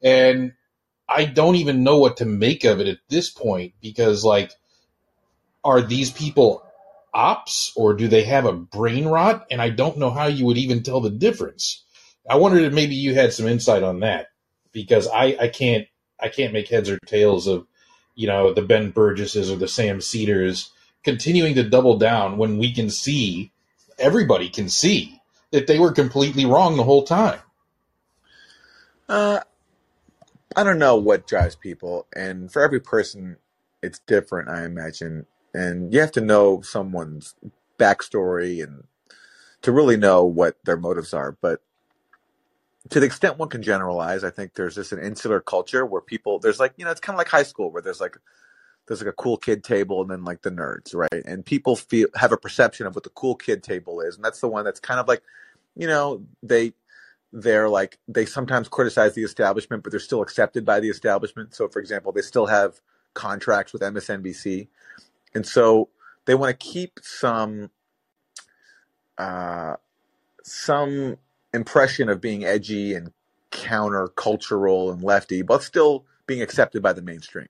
[0.02, 0.54] And
[1.10, 4.52] I don't even know what to make of it at this point because, like,
[5.64, 6.64] are these people
[7.14, 9.48] ops or do they have a brain rot?
[9.50, 11.84] And I don't know how you would even tell the difference.
[12.30, 14.28] I wondered if maybe you had some insight on that
[14.72, 15.88] because I, I can't
[16.20, 17.66] I can't make heads or tails of
[18.16, 20.70] you know the Ben Burgises or the Sam Seders
[21.04, 23.52] continuing to double down when we can see
[23.98, 25.22] everybody can see
[25.52, 27.40] that they were completely wrong the whole time.
[29.08, 29.40] Uh,
[30.56, 33.38] I don't know what drives people, and for every person,
[33.82, 34.50] it's different.
[34.50, 37.36] I imagine, and you have to know someone's
[37.80, 38.84] backstory and
[39.62, 41.38] to really know what their motives are.
[41.42, 41.62] But
[42.90, 46.40] to the extent one can generalize, I think there's just an insular culture where people
[46.40, 48.18] there's like you know it's kind of like high school where there's like
[48.88, 51.24] there's like a cool kid table and then like the nerds, right?
[51.26, 54.40] And people feel have a perception of what the cool kid table is, and that's
[54.40, 55.22] the one that's kind of like
[55.76, 56.74] you know they
[57.34, 61.54] they're like they sometimes criticize the establishment, but they're still accepted by the establishment.
[61.54, 62.80] So, for example, they still have
[63.14, 64.68] contracts with MSNBC,
[65.36, 65.90] and so
[66.26, 67.70] they want to keep some
[69.18, 69.76] uh,
[70.44, 71.18] some
[71.54, 73.12] impression of being edgy and
[73.52, 77.48] countercultural and lefty, but still being accepted by the mainstream.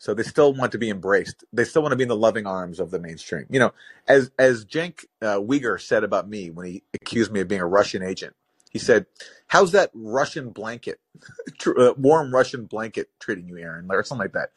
[0.00, 1.44] So they still want to be embraced.
[1.52, 3.44] They still want to be in the loving arms of the mainstream.
[3.50, 3.74] You know,
[4.08, 7.66] as as Cenk uh, Uygur said about me when he accused me of being a
[7.66, 8.34] Russian agent,
[8.70, 9.04] he said,
[9.48, 11.00] "How's that Russian blanket,
[11.66, 14.52] uh, warm Russian blanket, treating you, Aaron, or something like that?"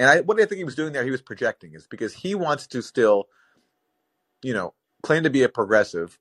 [0.00, 2.34] And I, what I think he was doing there, he was projecting, is because he
[2.34, 3.28] wants to still,
[4.42, 4.74] you know,
[5.04, 6.18] claim to be a progressive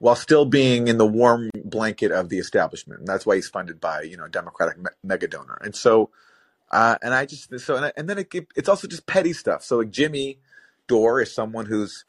[0.00, 3.00] while still being in the warm blanket of the establishment.
[3.00, 5.58] And that's why he's funded by, you know, a Democratic me- mega donor.
[5.62, 6.10] And so,
[6.70, 9.62] uh, and I just, so, and, I, and then it, it's also just petty stuff.
[9.64, 10.38] So like Jimmy
[10.86, 12.04] Dore is someone who's,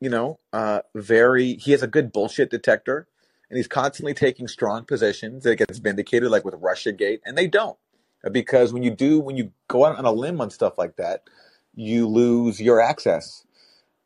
[0.00, 3.08] you know, uh, very, he has a good bullshit detector
[3.50, 7.46] and he's constantly taking strong positions that gets vindicated, like with Russia Gate, and they
[7.46, 7.78] don't.
[8.32, 11.22] Because when you do, when you go out on a limb on stuff like that,
[11.74, 13.44] you lose your access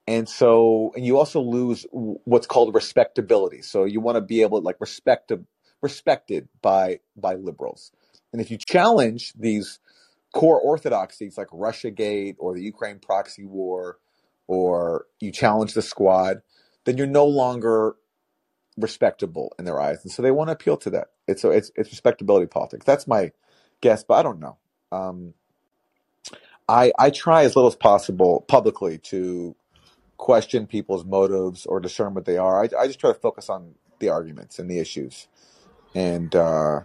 [0.06, 4.60] and so and you also lose what's called respectability so you want to be able
[4.60, 5.32] to like respect
[5.80, 7.92] respected by by liberals
[8.32, 9.78] and if you challenge these
[10.32, 13.98] core orthodoxies like russiagate or the ukraine proxy war
[14.46, 16.42] or you challenge the squad
[16.84, 17.96] then you're no longer
[18.76, 19.98] respectable in their eyes.
[20.02, 21.08] And so they want to appeal to that.
[21.28, 22.84] It's it's, it's respectability politics.
[22.84, 23.32] That's my
[23.80, 24.58] guess but i don't know.
[24.92, 25.34] Um,
[26.68, 29.56] I, I try as little as possible publicly to
[30.16, 32.62] question people's motives or discern what they are.
[32.62, 35.26] I, I just try to focus on the arguments and the issues,
[35.94, 36.80] and uh,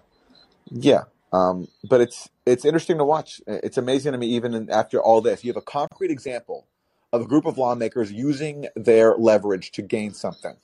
[0.72, 1.04] yeah.
[1.34, 3.42] Um, but it's it's interesting to watch.
[3.48, 6.68] It's amazing to me, even after all this, you have a concrete example
[7.12, 10.56] of a group of lawmakers using their leverage to gain something,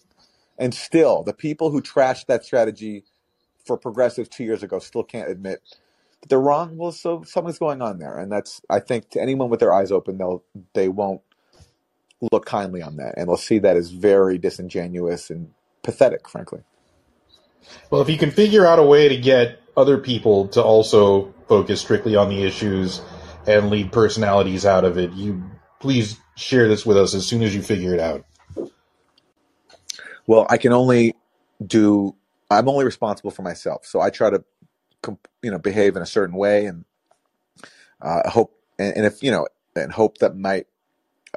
[0.58, 3.04] and still the people who trashed that strategy
[3.66, 5.62] for progressives two years ago still can't admit
[6.22, 6.78] that they're wrong.
[6.78, 9.92] Well, so something's going on there, and that's I think to anyone with their eyes
[9.92, 10.44] open, they'll
[10.74, 11.22] they won't
[12.32, 15.52] look kindly on that, and they'll see that as very disingenuous and
[15.84, 16.62] pathetic, frankly.
[17.90, 21.82] Well, if you can figure out a way to get other people to also focus
[21.82, 23.02] strictly on the issues
[23.48, 25.44] and leave personalities out of it, you
[25.80, 28.26] please share this with us as soon as you figure it out.
[30.26, 31.16] Well, I can only
[31.66, 32.16] do.
[32.50, 34.44] I'm only responsible for myself, so I try to,
[35.42, 36.86] you know, behave in a certain way, and
[38.02, 40.66] uh, hope, and, and if you know, and hope that my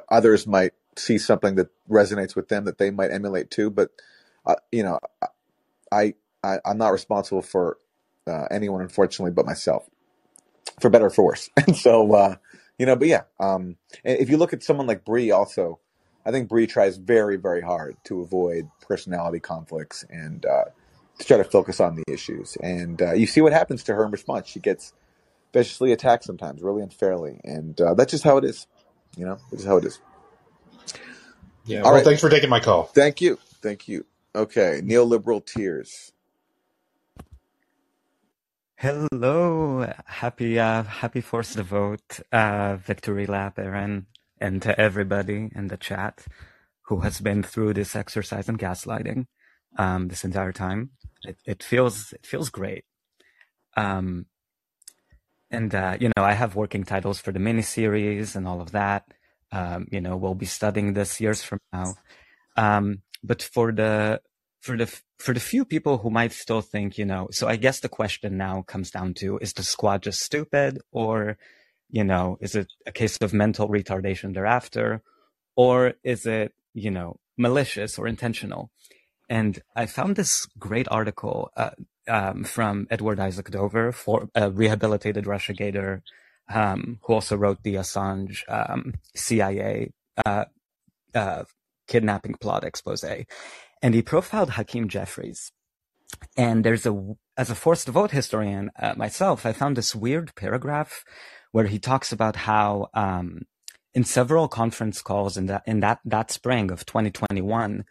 [0.09, 3.69] others might see something that resonates with them that they might emulate too.
[3.69, 3.89] But
[4.45, 4.99] uh, you know,
[5.91, 6.13] I,
[6.43, 7.77] I am not responsible for
[8.27, 9.89] uh, anyone, unfortunately, but myself,
[10.81, 11.49] for better or for worse.
[11.57, 12.35] And so, uh,
[12.77, 15.79] you know, but yeah, um, if you look at someone like Bree, also,
[16.25, 20.65] I think Bree tries very, very hard to avoid personality conflicts and uh,
[21.19, 22.57] to try to focus on the issues.
[22.61, 24.47] And uh, you see what happens to her in response.
[24.47, 24.93] She gets
[25.53, 28.67] viciously attacked sometimes, really unfairly, and uh, that's just how it is.
[29.15, 29.99] You know, this is how it is.
[31.65, 31.79] Yeah.
[31.79, 32.05] All well, right.
[32.05, 32.83] thanks for taking my call.
[32.83, 33.37] Thank you.
[33.61, 34.05] Thank you.
[34.35, 34.81] Okay.
[34.83, 36.11] Neoliberal tears.
[38.79, 39.91] Hello.
[40.05, 44.05] Happy, uh, happy force the vote, uh, victory lap, Aaron,
[44.39, 46.23] and to everybody in the chat
[46.83, 49.25] who has been through this exercise in gaslighting,
[49.79, 50.91] um, this entire time.
[51.23, 52.85] It, it feels, it feels great.
[53.75, 54.27] Um,
[55.49, 59.11] and uh, you know, I have working titles for the miniseries and all of that.
[59.51, 61.95] Um, you know, we'll be studying this years from now.
[62.55, 64.21] Um, but for the
[64.67, 64.87] for the
[65.17, 68.37] for the few people who might still think, you know, so I guess the question
[68.37, 71.37] now comes down to: Is the squad just stupid, or
[71.89, 75.01] you know, is it a case of mental retardation thereafter,
[75.55, 78.69] or is it you know malicious or intentional?
[79.29, 81.75] And I found this great article uh,
[82.09, 86.01] um, from Edward Isaac Dovere, for a rehabilitated Russiagator,
[86.53, 89.91] um, who also wrote the Assange um, CIA
[90.25, 90.45] uh,
[91.15, 91.43] uh,
[91.87, 93.05] kidnapping plot expose.
[93.81, 95.51] And he profiled Hakeem Jeffries.
[96.35, 101.03] And there's a, as a forced vote historian uh, myself, I found this weird paragraph
[101.51, 103.43] where he talks about how um,
[103.93, 107.83] in several conference calls in that in that that spring of 2021,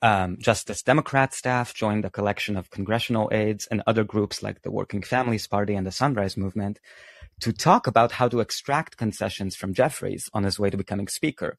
[0.00, 4.70] Um, Justice Democrat staff joined a collection of congressional aides and other groups like the
[4.70, 6.78] Working Families Party and the Sunrise Movement
[7.40, 11.58] to talk about how to extract concessions from Jeffries on his way to becoming speaker.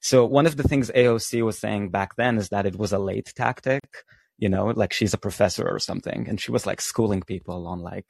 [0.00, 2.98] So one of the things AOC was saying back then is that it was a
[2.98, 4.04] late tactic,
[4.38, 7.80] you know, like she's a professor or something, and she was like schooling people on
[7.80, 8.06] like,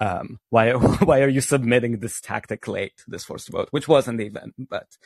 [0.00, 0.72] um, why
[1.04, 4.96] why are you submitting this tactic late, this forced vote, which wasn't even, but,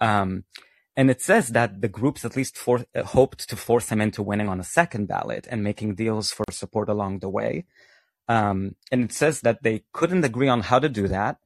[0.00, 0.44] um,
[0.96, 4.22] and it says that the groups at least for, uh, hoped to force him into
[4.22, 7.66] winning on a second ballot and making deals for support along the way.
[8.28, 11.38] Um, and it says that they couldn't agree on how to do that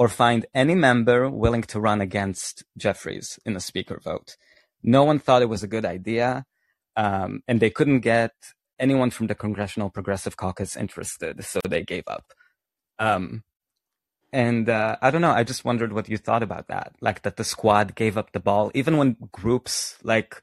[0.00, 4.38] or find any member willing to run against Jeffries in a speaker vote.
[4.82, 6.46] No one thought it was a good idea,
[6.96, 8.32] um, and they couldn't get
[8.78, 12.32] anyone from the Congressional Progressive Caucus interested, so they gave up.
[12.98, 13.44] Um,
[14.32, 15.32] and uh, I don't know.
[15.32, 16.94] I just wondered what you thought about that.
[17.02, 20.40] Like that the squad gave up the ball, even when groups like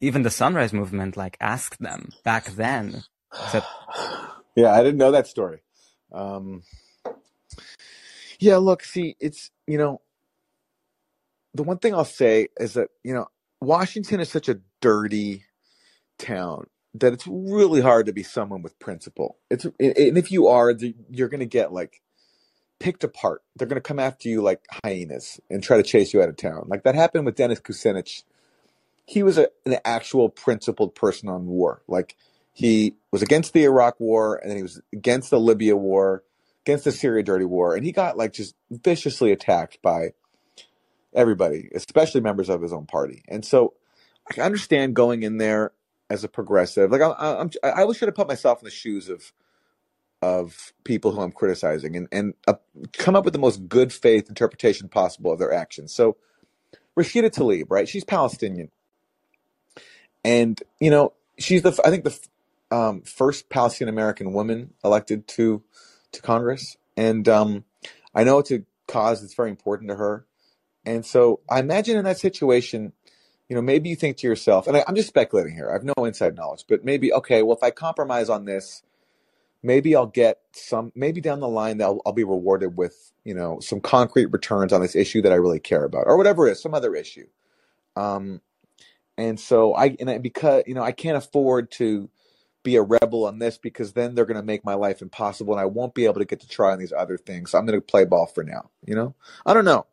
[0.00, 3.02] even the Sunrise Movement like asked them back then.
[3.50, 3.66] To...
[4.54, 5.62] yeah, I didn't know that story.
[6.12, 6.62] Um,
[8.40, 10.00] yeah, look, see, it's, you know,
[11.54, 13.26] the one thing I'll say is that, you know,
[13.60, 15.44] Washington is such a dirty
[16.18, 19.36] town that it's really hard to be someone with principle.
[19.50, 20.74] It's and if you are,
[21.10, 22.00] you're going to get like
[22.80, 23.42] picked apart.
[23.56, 26.36] They're going to come after you like hyenas and try to chase you out of
[26.36, 26.64] town.
[26.68, 28.24] Like that happened with Dennis Kucinich.
[29.06, 31.82] He was a, an actual principled person on war.
[31.86, 32.16] Like
[32.52, 36.24] he was against the Iraq war and then he was against the Libya war
[36.64, 40.12] against the Syria dirty war, and he got like just viciously attacked by
[41.14, 43.22] everybody, especially members of his own party.
[43.28, 43.74] And so
[44.36, 45.72] I understand going in there
[46.08, 46.90] as a progressive.
[46.90, 49.32] Like I, I'm, I always try to put myself in the shoes of
[50.22, 52.54] of people who I'm criticizing and and uh,
[52.92, 55.94] come up with the most good faith interpretation possible of their actions.
[55.94, 56.16] So
[56.98, 57.88] Rashida Tlaib, right?
[57.88, 58.70] She's Palestinian,
[60.24, 62.18] and you know she's the I think the
[62.70, 65.62] um, first Palestinian American woman elected to
[66.12, 67.64] to Congress, and um,
[68.14, 70.26] I know it's a cause that's very important to her.
[70.84, 72.92] And so I imagine in that situation,
[73.48, 75.68] you know, maybe you think to yourself, and I, I'm just speculating here.
[75.68, 78.82] I have no inside knowledge, but maybe okay, well, if I compromise on this,
[79.62, 80.92] maybe I'll get some.
[80.94, 84.80] Maybe down the line, I'll, I'll be rewarded with you know some concrete returns on
[84.80, 87.26] this issue that I really care about, or whatever it is, some other issue.
[87.96, 88.40] Um,
[89.18, 92.08] and so I and I, because you know I can't afford to
[92.62, 95.60] be a rebel on this because then they're going to make my life impossible and
[95.60, 97.50] I won't be able to get to try on these other things.
[97.50, 98.70] So I'm going to play ball for now.
[98.84, 99.14] You know,
[99.46, 99.86] I don't know.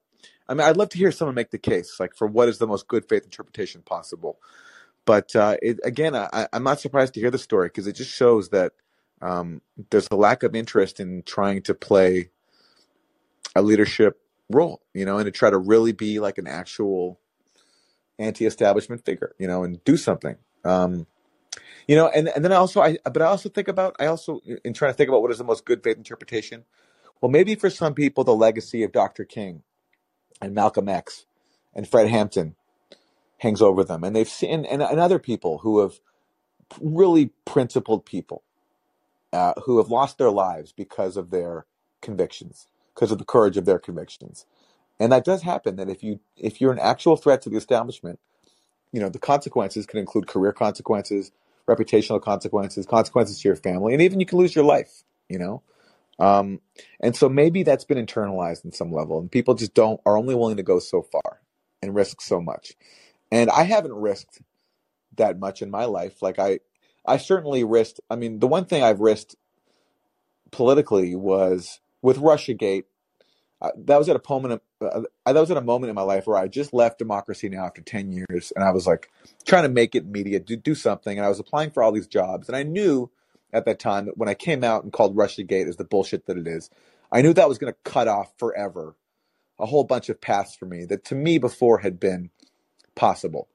[0.49, 2.67] I mean, I'd love to hear someone make the case like for what is the
[2.67, 4.39] most good faith interpretation possible.
[5.05, 8.11] But uh, it, again, I, I'm not surprised to hear the story because it just
[8.11, 8.73] shows that
[9.21, 12.29] um, there's a lack of interest in trying to play
[13.55, 17.19] a leadership role, you know, and to try to really be like an actual
[18.19, 20.35] anti-establishment figure, you know, and do something.
[20.63, 21.07] Um,
[21.87, 24.41] you know, and, and then I also I but I also think about I also
[24.63, 26.65] in trying to think about what is the most good faith interpretation.
[27.21, 29.25] Well, maybe for some people the legacy of Dr.
[29.25, 29.63] King
[30.41, 31.25] and Malcolm X
[31.75, 32.55] and Fred Hampton
[33.39, 35.99] hangs over them, and they've seen and, and other people who have
[36.81, 38.43] really principled people
[39.33, 41.65] uh, who have lost their lives because of their
[42.01, 44.45] convictions, because of the courage of their convictions,
[44.99, 45.77] and that does happen.
[45.77, 48.19] That if you if you're an actual threat to the establishment,
[48.91, 51.31] you know the consequences can include career consequences,
[51.67, 55.61] reputational consequences, consequences to your family, and even you can lose your life, you know?
[56.19, 56.61] Um,
[56.99, 60.35] and so maybe that's been internalized in some level, and people just don't, are only
[60.35, 61.41] willing to go so far
[61.81, 62.73] and risk so much.
[63.31, 64.41] And I haven't risked
[65.17, 66.21] that much in my life.
[66.21, 66.59] Like I,
[67.05, 69.35] I certainly risked, I mean, the one thing I've risked
[70.51, 72.85] politically was with Russiagate,
[73.61, 74.61] that was at a moment.
[74.79, 77.65] Uh, that was at a moment in my life where I just left Democracy Now
[77.65, 79.09] after ten years, and I was like
[79.45, 82.07] trying to make it media, do do something, and I was applying for all these
[82.07, 83.09] jobs, and I knew
[83.53, 86.37] at that time that when I came out and called Russiagate as the bullshit that
[86.37, 86.69] it is,
[87.11, 88.95] I knew that was going to cut off forever
[89.59, 92.29] a whole bunch of paths for me that to me before had been
[92.95, 93.47] possible.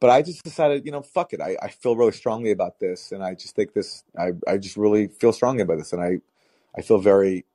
[0.00, 1.40] But I just decided, you know, fuck it.
[1.40, 4.04] I, I feel really strongly about this, and I just think this.
[4.18, 6.20] I I just really feel strongly about this, and I
[6.76, 7.46] I feel very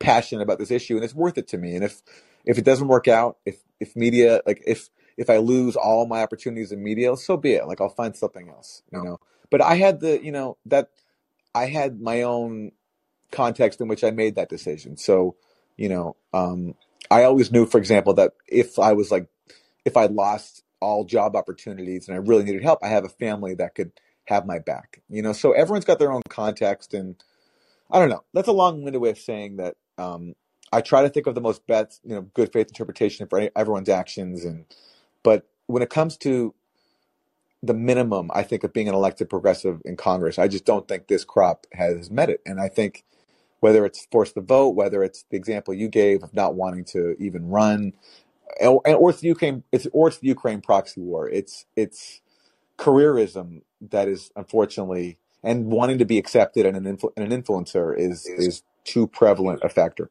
[0.00, 1.76] passionate about this issue and it's worth it to me.
[1.76, 2.02] And if
[2.44, 6.22] if it doesn't work out, if if media like if if I lose all my
[6.22, 7.66] opportunities in media, so be it.
[7.66, 9.20] Like I'll find something else, you know.
[9.50, 10.88] But I had the, you know, that
[11.54, 12.72] I had my own
[13.30, 14.96] context in which I made that decision.
[14.96, 15.36] So,
[15.76, 16.74] you know, um,
[17.10, 19.26] I always knew, for example, that if I was like,
[19.84, 23.54] if I lost all job opportunities and I really needed help, I have a family
[23.54, 23.92] that could
[24.24, 25.02] have my back.
[25.08, 27.16] You know, so everyone's got their own context, and
[27.90, 28.24] I don't know.
[28.32, 30.34] That's a long-winded way of saying that um,
[30.72, 33.90] I try to think of the most best, you know, good faith interpretation for everyone's
[33.90, 34.66] actions, and
[35.24, 36.54] but when it comes to
[37.62, 40.38] the minimum I think of being an elected progressive in Congress.
[40.40, 43.04] I just don't think this crop has met it, and I think
[43.60, 47.16] whether it's forced the vote, whether it's the example you gave of not wanting to
[47.20, 47.94] even run,
[48.60, 51.28] or, or it's the Ukraine, it's or it's the Ukraine proxy war.
[51.30, 52.22] It's it's
[52.78, 57.96] careerism that is unfortunately and wanting to be accepted and an, influ- and an influencer
[57.98, 60.10] is is too prevalent a factor.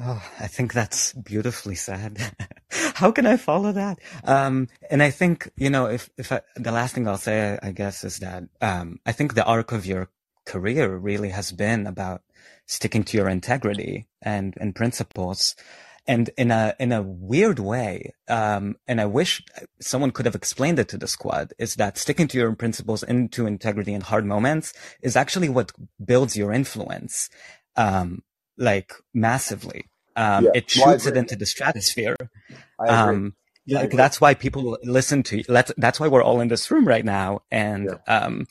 [0.00, 2.18] Oh, I think that's beautifully said.
[2.94, 3.98] How can I follow that?
[4.22, 7.72] Um, and I think, you know, if, if I, the last thing I'll say, I,
[7.72, 10.08] guess, is that, um, I think the arc of your
[10.44, 12.22] career really has been about
[12.66, 15.56] sticking to your integrity and, and principles.
[16.08, 19.44] And in a, in a weird way, um, and I wish
[19.80, 23.30] someone could have explained it to the squad, is that sticking to your principles and
[23.32, 25.70] to integrity in hard moments is actually what
[26.04, 27.28] builds your influence.
[27.76, 28.22] Um,
[28.56, 29.84] like massively.
[30.16, 32.16] Um, Yeah, it well, shoots it into the stratosphere.
[32.78, 33.34] Um,
[33.70, 35.44] I like that's why people listen to you.
[35.46, 37.42] That's, that's why we're all in this room right now.
[37.52, 38.16] And, Yeah.
[38.18, 38.46] um,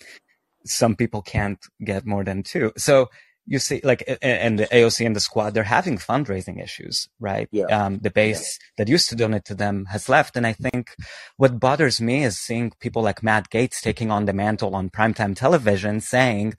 [0.65, 2.73] some people can't get more than two.
[2.77, 3.09] So
[3.47, 7.47] you see, like, and the AOC and the squad, they're having fundraising issues, right?
[7.51, 7.65] Yeah.
[7.65, 10.35] Um, the base that used to donate to them has left.
[10.35, 10.93] And I think
[11.37, 15.35] what bothers me is seeing people like Matt Gaetz taking on the mantle on primetime
[15.35, 16.55] television saying,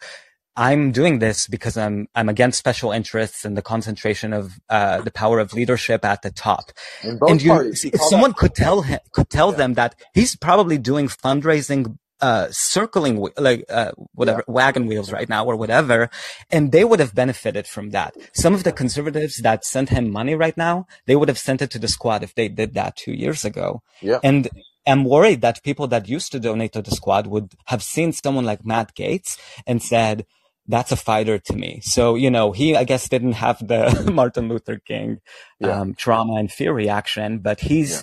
[0.56, 5.12] I'm doing this because I'm I'm against special interests and the concentration of uh, the
[5.12, 6.72] power of leadership at the top.
[7.04, 9.56] And you, parties, see, call that- someone could tell him, could tell Yeah.
[9.58, 15.44] them that he's probably doing fundraising, uh, circling like uh, whatever wagon wheels right now
[15.44, 16.10] or whatever,
[16.50, 18.14] and they would have benefited from that.
[18.32, 21.70] Some of the conservatives that sent him money right now, they would have sent it
[21.72, 23.82] to the squad if they did that two years ago.
[24.00, 24.18] Yeah.
[24.22, 24.48] And
[24.86, 28.44] I'm worried that people that used to donate to the squad would have seen someone
[28.44, 30.24] like Matt Gaetz and said,
[30.66, 31.80] that's a fighter to me.
[31.82, 35.20] So, you know, he, I guess, didn't have the Martin Luther King,
[35.60, 35.80] Yeah.
[35.80, 37.90] um, trauma and fear reaction, but he's,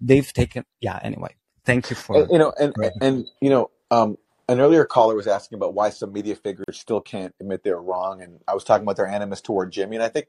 [0.00, 1.34] they've taken, yeah, anyway.
[1.68, 2.92] Thank you for, And, you know, and Right.
[3.02, 4.16] and you know, um,
[4.48, 8.22] an earlier caller was asking about why some media figures still can't admit they're wrong,
[8.22, 10.28] and I was talking about their animus toward Jimmy, and I think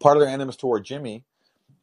[0.00, 1.24] part of their animus toward Jimmy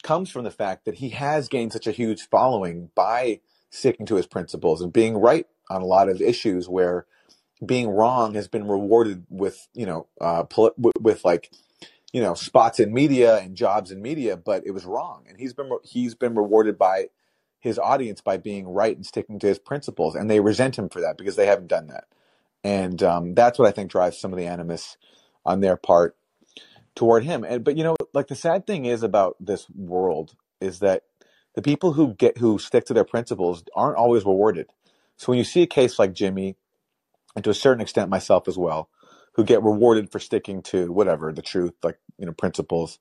[0.03, 3.39] comes from the fact that he has gained such a huge following by
[3.71, 7.07] sticking to his principles and being right on a lot of issues where
[7.65, 11.49] being wrong has been rewarded with you know uh, poli- with, with like
[12.11, 15.53] you know spots in media and jobs in media, but it was wrong, and he's
[15.53, 17.07] been he's been rewarded by
[17.63, 20.99] his audience by being right and sticking to his principles, and they resent him for
[20.99, 22.03] that because they haven't done that,
[22.61, 24.97] and um, that's what I think drives some of the animus
[25.45, 26.17] on their part
[26.93, 27.45] toward him.
[27.45, 31.03] And but you know, like the sad thing is about this world is that
[31.55, 34.69] the people who get who stick to their principles aren't always rewarded.
[35.15, 36.57] So when you see a case like Jimmy,
[37.33, 38.89] and to a certain extent myself as well,
[39.35, 42.99] who get rewarded for sticking to whatever the truth, like you know principles,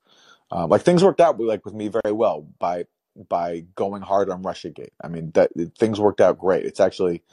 [0.51, 2.85] um, like things worked out like with me very well by
[3.29, 4.91] by going hard on RussiaGate.
[5.03, 6.65] I mean that things worked out great.
[6.65, 7.23] It's actually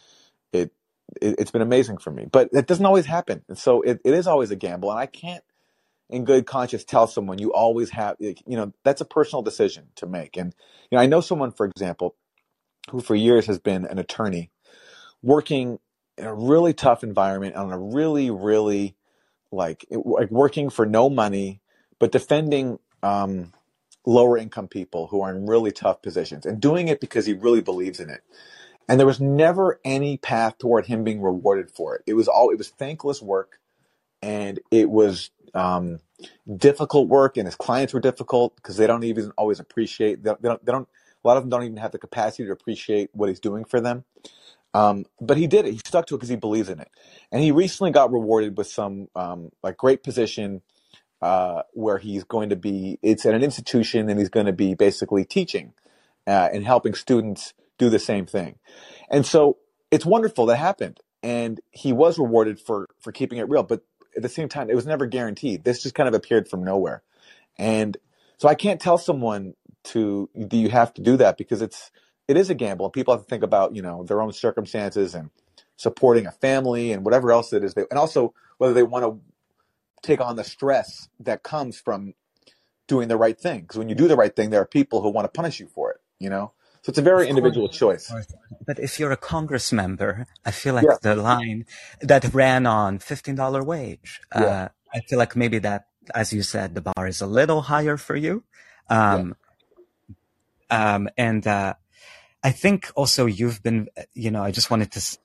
[0.53, 0.73] it,
[1.21, 4.15] it it's been amazing for me, but it doesn't always happen, and so it, it
[4.15, 5.45] is always a gamble, and I can't
[6.11, 10.07] in good conscience tell someone you always have you know that's a personal decision to
[10.07, 10.55] make and
[10.91, 12.17] you know i know someone for example
[12.91, 14.51] who for years has been an attorney
[15.23, 15.79] working
[16.19, 18.97] in a really tough environment on a really really
[19.53, 21.61] like like working for no money
[21.99, 23.53] but defending um
[24.07, 27.63] lower income people who are in really tough positions and doing it because he really
[27.63, 28.23] believes in it
[28.89, 32.51] and there was never any path toward him being rewarded for it it was all
[32.51, 33.53] it was thankless work
[34.23, 36.01] and it was um,
[36.57, 40.23] difficult work, and his clients were difficult because they don't even always appreciate.
[40.25, 40.89] They don't, they don't.
[41.25, 43.81] A lot of them don't even have the capacity to appreciate what he's doing for
[43.81, 44.05] them.
[44.75, 45.73] Um, but he did it.
[45.73, 46.91] He stuck to it because he believes in it,
[47.33, 50.63] and he recently got rewarded with some um, like great position
[51.23, 52.99] uh, where he's going to be.
[53.03, 55.73] It's at an institution, and he's going to be basically teaching
[56.27, 58.59] uh, and helping students do the same thing.
[59.11, 59.59] And so
[59.91, 63.63] it's wonderful that happened, and he was rewarded for for keeping it real.
[63.63, 63.83] But
[64.17, 65.65] at the same time, it was never guaranteed.
[65.65, 67.03] This just kind of appeared from nowhere,
[67.59, 67.97] and
[68.39, 71.91] so I can't tell someone to do you have to do that because it's
[72.29, 75.15] it is a gamble, and people have to think about you know their own circumstances
[75.15, 75.31] and
[75.77, 79.19] supporting a family and whatever else it is, they, and also whether they want to
[80.03, 82.15] take on the stress that comes from
[82.89, 83.61] doing the right thing.
[83.63, 85.67] Because when you do the right thing, there are people who want to punish you
[85.67, 86.01] for it.
[86.19, 88.11] You know, so it's a very individual choice.
[88.67, 91.67] But if you're a Congress member, I feel like Yeah, the line
[92.03, 96.75] that ran on $15 wage, yeah, uh, I feel like maybe that, as you said,
[96.75, 98.45] the bar is a little higher for you.
[98.89, 99.37] yeah, Um,
[100.71, 101.75] um, and, uh,
[102.43, 105.19] I think also you've been, you know, I just wanted to,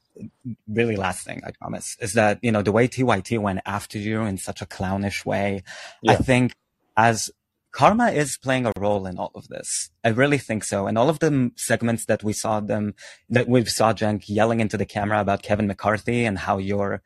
[0.68, 4.22] really last thing, I promise, is that, you know, the way TYT went after you
[4.24, 5.64] in such a clownish way,
[6.08, 6.54] I think
[6.98, 7.30] as
[7.72, 9.90] karma is playing a role in all of this.
[10.04, 10.88] I really think so.
[10.88, 12.94] And all of the segments that we saw them,
[13.30, 17.02] that we saw Cenk yelling into the camera about Kevin McCarthy and how you're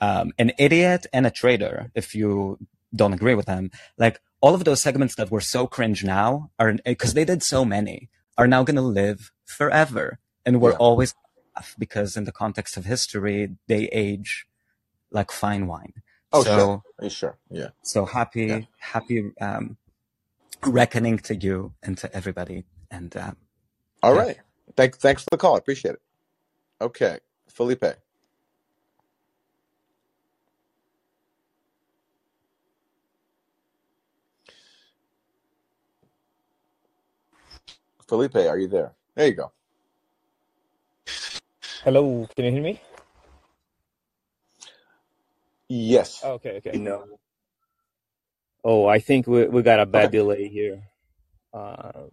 [0.00, 2.58] um, an idiot and a traitor if you
[2.94, 3.70] don't agree with them.
[3.98, 7.64] Like all of those segments that were so cringe now are because they did so
[7.64, 8.08] many
[8.38, 10.76] are now going to live forever, and we're Yeah.
[10.78, 11.14] always
[11.78, 14.46] because in the context of history they age
[15.10, 15.94] like fine wine.
[16.32, 16.82] Oh, so sure.
[17.00, 17.38] Yeah, Sure.
[17.50, 17.68] Yeah.
[17.82, 18.60] so happy Yeah.
[18.78, 19.76] happy um,
[20.64, 22.64] reckoning to you and to everybody.
[22.90, 23.36] And um,
[24.02, 24.38] All yeah, right.
[24.76, 25.54] Thank, thanks for the call.
[25.54, 26.02] I appreciate it.
[26.80, 27.18] Okay.
[27.48, 27.84] Felipe.
[38.08, 38.92] Felipe, are you there?
[39.14, 39.52] There you go.
[41.84, 42.80] Hello, can you hear me?
[45.68, 46.24] Yes.
[46.24, 46.78] Oh, okay, okay.
[46.78, 47.06] No.
[48.64, 50.12] Oh, I think we we got a bad Okay.
[50.12, 50.84] delay here.
[51.54, 52.08] Uh,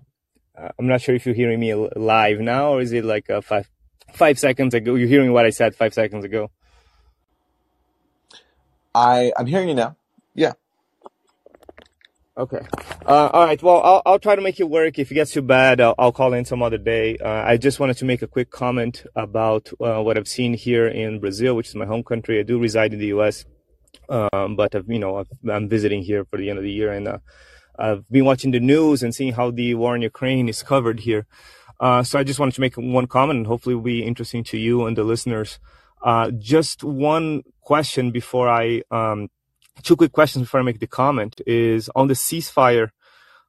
[0.58, 3.30] uh, I'm not sure if you're hearing me l- live now, or is it like
[3.30, 3.70] uh, five
[4.14, 4.96] five seconds ago?
[4.96, 6.52] You're hearing what I said five seconds ago.
[8.96, 9.96] I, I'm hearing you now.
[10.36, 10.54] Yeah.
[12.40, 12.66] Okay.
[13.06, 13.62] Uh, all right.
[13.62, 14.98] Well, I'll I'll try to make it work.
[14.98, 17.18] If it gets too bad, I'll, I'll call in some other day.
[17.18, 20.88] Uh, I just wanted to make a quick comment about uh, what I've seen here
[20.88, 22.40] in Brazil, which is my home country.
[22.40, 23.44] I do reside in the U.S.,
[24.08, 26.94] um, but I've, you know I've, I'm visiting here for the end of the year,
[26.94, 27.18] and uh,
[27.78, 31.28] I've been watching the news and seeing how the war in Ukraine is covered here.
[31.82, 34.58] Uh, so I just wanted to make one comment, and hopefully, will be interesting to
[34.58, 35.60] you and the listeners.
[36.02, 39.28] Uh, just one question before I um,
[39.84, 42.92] two quick questions before I make the comment is on the ceasefire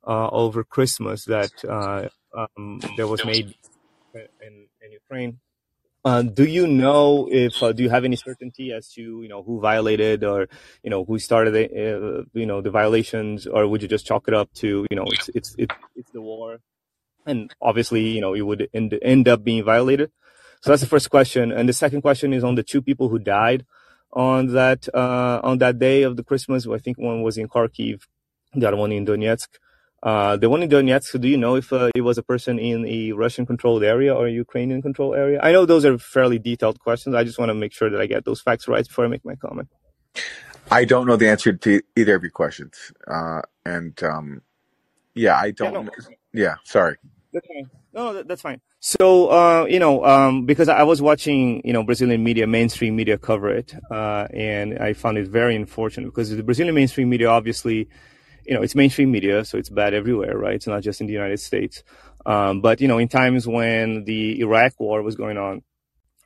[0.06, 3.54] uh, over Christmas that uh, um, that was made
[4.14, 5.40] in, in Ukraine.
[6.02, 9.42] Uh, do you know if uh, do you have any certainty as to you know
[9.42, 10.48] who violated or
[10.82, 14.26] you know who started the uh, you know the violations or would you just chalk
[14.26, 16.60] it up to you know it's it's it's, it's the war?
[17.26, 20.10] And obviously you know it would end, end up being violated.
[20.62, 21.52] So that's the first question.
[21.52, 23.66] And the second question is on the two people who died
[24.12, 28.02] on that uh, on that day of the Christmas I think one was in Kharkiv
[28.54, 29.48] the other one in Donetsk
[30.02, 32.86] uh, the one in Donetsk, do you know if uh, it was a person in
[32.86, 35.38] a Russian controlled area or a Ukrainian controlled area?
[35.42, 37.14] I know those are fairly detailed questions.
[37.14, 39.24] I just want to make sure that I get those facts right before I make
[39.24, 39.68] my comment.
[40.70, 42.92] I don't know the answer to either of your questions.
[43.06, 44.40] Uh, and, um,
[45.14, 45.90] yeah, I don't, no,
[46.32, 46.96] yeah, sorry.
[47.32, 47.70] That's fine.
[47.92, 48.60] No, that, that's fine.
[48.80, 53.18] So, uh, you know, um, because I was watching, you know, Brazilian media, mainstream media
[53.18, 57.88] cover it, uh, and I found it very unfortunate because the Brazilian mainstream media, obviously,
[58.46, 60.54] you know, it's mainstream media, so it's bad everywhere, right?
[60.54, 61.82] It's not just in the United States.
[62.26, 65.62] Um, but, you know, in times when the Iraq war was going on,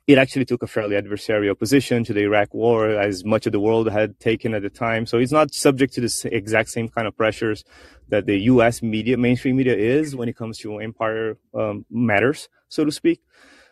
[0.07, 3.59] it actually took a fairly adversarial position to the Iraq war, as much of the
[3.59, 5.05] world had taken at the time.
[5.05, 7.63] So it's not subject to the exact same kind of pressures
[8.09, 8.83] that the U.S.
[8.83, 13.21] media, mainstream media, is when it comes to empire um, matters, so to speak.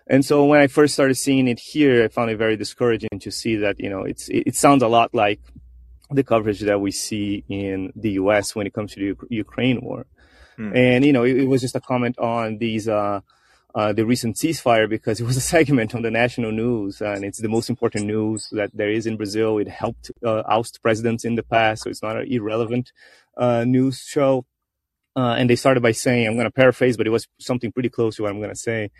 [0.07, 3.31] And so when I first started seeing it here, I found it very discouraging to
[3.31, 5.39] see that you know it's it, it sounds a lot like
[6.09, 8.55] the coverage that we see in the U.S.
[8.55, 10.05] when it comes to the Uk- Ukraine war.
[10.57, 10.75] Hmm.
[10.75, 13.21] And you know, it, it was just a comment on these uh,
[13.75, 17.39] uh, the recent ceasefire because it was a segment on the national news, and it's
[17.39, 19.57] the most important news that there is in Brazil.
[19.57, 22.91] It helped uh, oust presidents in the past, so it's not an irrelevant
[23.37, 24.45] uh, news show.
[25.15, 27.89] Uh, and they started by saying, I'm going to paraphrase, but it was something pretty
[27.89, 28.91] close to what I'm going to say.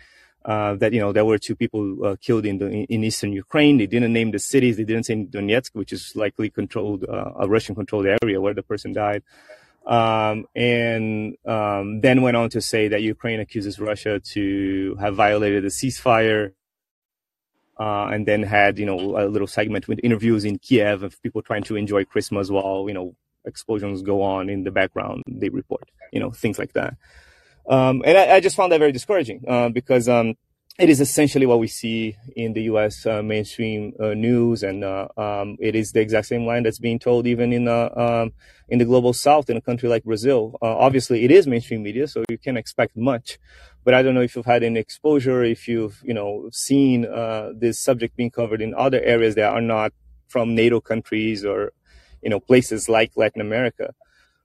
[0.44, 3.78] Uh, that you know there were two people uh, killed in the in eastern Ukraine.
[3.78, 4.76] They didn't name the cities.
[4.76, 8.62] They didn't say Donetsk, which is likely controlled uh, a Russian controlled area where the
[8.62, 9.22] person died
[9.86, 15.64] um, and um, then went on to say that Ukraine accuses Russia to have violated
[15.64, 16.52] the ceasefire,
[17.78, 21.42] uh, and then had you know a little segment with interviews in Kiev of people
[21.42, 23.14] trying to enjoy Christmas while you know
[23.44, 25.22] explosions go on in the background.
[25.28, 26.94] They report you know things like that,
[27.68, 30.08] um, and I, I just found that very discouraging uh, because.
[30.76, 33.06] It is essentially what we see in the U.S.
[33.06, 36.98] Uh, mainstream uh, news, and uh, um, it is the exact same line that's being
[36.98, 38.32] told even in uh, um,
[38.68, 40.58] in the global south in a country like Brazil.
[40.60, 43.38] Uh, obviously, it is mainstream media, so you can expect much.
[43.84, 47.52] But I don't know if you've had any exposure, if you've you know seen uh,
[47.54, 49.92] this subject being covered in other areas that are not
[50.26, 51.72] from NATO countries or
[52.20, 53.94] you know places like Latin America.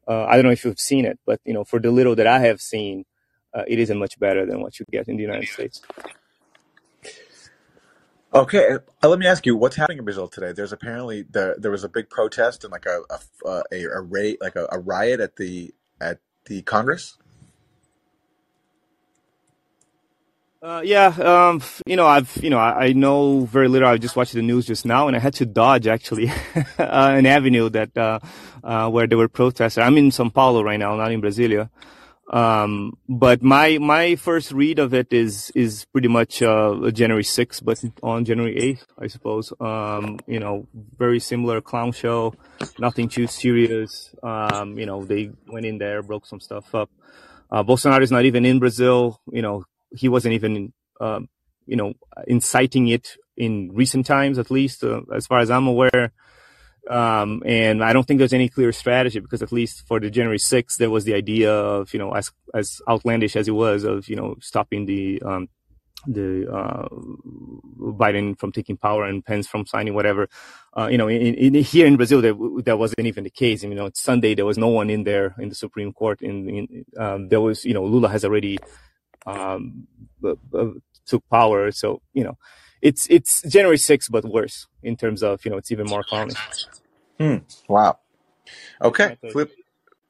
[0.07, 2.37] I don't know if you've seen it, but you know for the little that I
[2.41, 3.05] have seen,
[3.67, 5.81] it isn't much better than what you get in the United States.
[8.33, 10.51] Okay, uh, let me ask you, what's happening in Brazil today?
[10.51, 14.01] There's apparently there there was a big protest and like a a uh, a, a
[14.01, 17.17] ra- like a, a riot at the at the Congress.
[20.61, 23.87] Uh, yeah, um, you know, I've, you know, I, I know very little.
[23.87, 27.25] I just watched the news just now, and I had to dodge actually uh, an
[27.25, 28.19] avenue that uh,
[28.63, 29.77] uh, where there were protests.
[29.77, 31.69] I'm in São Paulo right now, not in Brasilia.
[32.29, 37.63] Um, but my my first read of it is is pretty much uh, January 6th,
[37.63, 39.51] but on January 8th, I suppose.
[39.59, 40.67] Um, you know,
[40.97, 42.35] very similar clown show,
[42.77, 44.13] nothing too serious.
[44.21, 46.91] Um, you know, they went in there, broke some stuff up.
[47.51, 49.19] Uh, Bolsonaro is not even in Brazil.
[49.31, 50.71] You know, he wasn't even,
[51.01, 51.21] uh,
[51.65, 51.93] you know,
[52.27, 56.11] inciting it in recent times, at least, uh, as far as I'm aware.
[56.89, 60.39] Um, and I don't think there's any clear strategy because at least for the January
[60.39, 64.09] 6th, there was the idea of, you know, as, as outlandish as it was of,
[64.09, 65.49] you know, stopping the, um,
[66.07, 66.87] the, uh,
[67.79, 70.29] Biden from taking power and Pence from signing whatever.
[70.75, 73.63] Uh, you know, in, in, here in Brazil, that, that wasn't even the case.
[73.63, 76.21] You know, it's Sunday, there was no one in there in the Supreme Court.
[76.21, 78.57] In, in um, there was, you know, Lula has already
[79.25, 79.87] um,
[81.05, 81.71] took power.
[81.71, 82.37] So you know,
[82.81, 86.35] it's it's January 6th, but worse in terms of you know it's even more common.
[87.19, 87.37] Hmm.
[87.67, 87.99] Wow.
[88.81, 89.51] Okay, Felipe,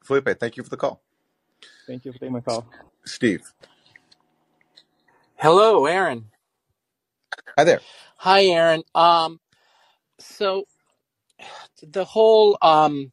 [0.04, 1.02] Felipe, thank you for the call.
[1.88, 2.68] Thank you for taking my call,
[3.06, 3.54] Steve.
[5.38, 6.28] Hello, Aaron.
[7.58, 7.82] Hi there.
[8.18, 8.84] Hi, Aaron.
[8.96, 9.40] Um,
[10.20, 10.66] so
[11.84, 13.12] the whole um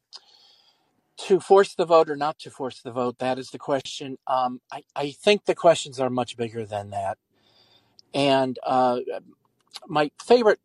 [1.17, 4.17] to force the vote or not to force the vote, that is the question.
[4.27, 7.17] Um, I, I think the questions are much bigger than that.
[8.13, 8.99] And uh,
[9.87, 10.59] my favorite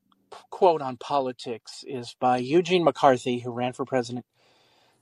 [0.50, 4.26] quote on politics is by Eugene McCarthy, who ran for president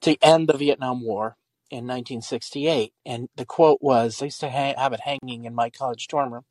[0.03, 1.37] to end the Vietnam War
[1.71, 2.93] in 1968.
[3.07, 6.33] And the quote was I used to ha- have it hanging in my college dorm
[6.33, 6.45] room.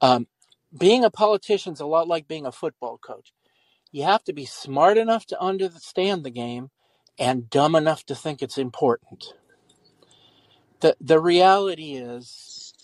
[0.00, 0.26] Um,
[0.76, 3.32] being a politician is a lot like being a football coach.
[3.90, 6.70] You have to be smart enough to understand the game
[7.18, 9.34] and dumb enough to think it's important.
[10.80, 12.74] The the reality is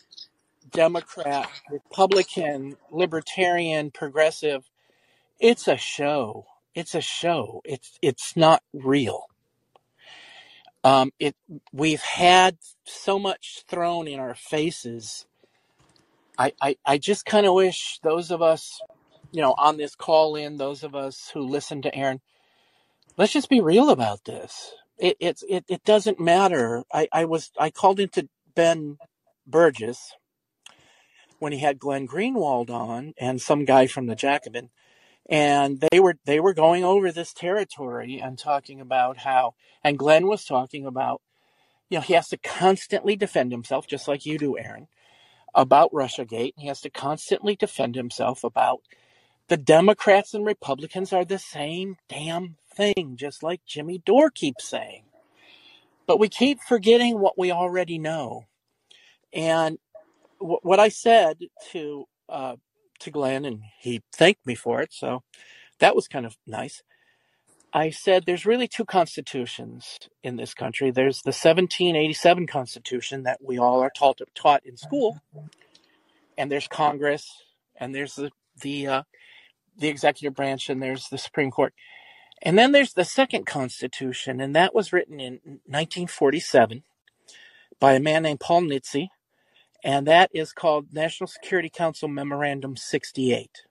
[0.70, 4.70] Democrat, Republican, libertarian, progressive,
[5.40, 6.46] it's a show.
[6.74, 7.60] It's a show.
[7.64, 9.24] It's it's not real.
[10.84, 11.34] Um, it
[11.72, 15.26] we've had so much thrown in our faces.
[16.38, 18.80] I, I, I just kind of wish those of us,
[19.32, 22.20] you know, on this call in, those of us who listen to Aaron,
[23.16, 24.72] let's just be real about this.
[24.98, 26.84] It it's it, it doesn't matter.
[26.92, 28.98] I, I was I called into Ben
[29.48, 29.98] Burgis
[31.38, 34.70] when he had Glenn Greenwald on and some guy from the Jacobin
[35.28, 39.54] and they were they were going over this territory and talking about how
[39.84, 41.20] and Glenn was talking about
[41.90, 44.88] you know he has to constantly defend himself just like you do Aaron
[45.54, 48.80] about Russia Russiagate he has to constantly defend himself about
[49.48, 55.04] the Democrats and Republicans are the same damn thing, just like Jimmy Dore keeps saying.
[56.06, 58.44] But we keep forgetting what we already know.
[59.32, 59.78] And
[60.38, 61.38] what I said
[61.72, 62.56] to uh,
[63.00, 65.22] to Glenn, and he thanked me for it, so
[65.78, 66.82] that was kind of nice.
[67.72, 70.90] I said there's really two constitutions in this country.
[70.90, 75.20] There's the 1787 Constitution that we all are taught taught in school,
[76.38, 77.30] and there's Congress,
[77.76, 78.30] and there's the
[78.60, 79.02] the uh,
[79.76, 81.74] the executive branch, and there's the Supreme Court.
[82.42, 85.34] And then there's the second Constitution, and that was written in
[85.66, 86.84] 1947
[87.80, 89.08] by a man named Paul Nitze,
[89.88, 93.62] and that is called National Security Council Memorandum 68.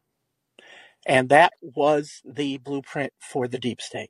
[1.05, 4.09] And that was the blueprint for the deep state.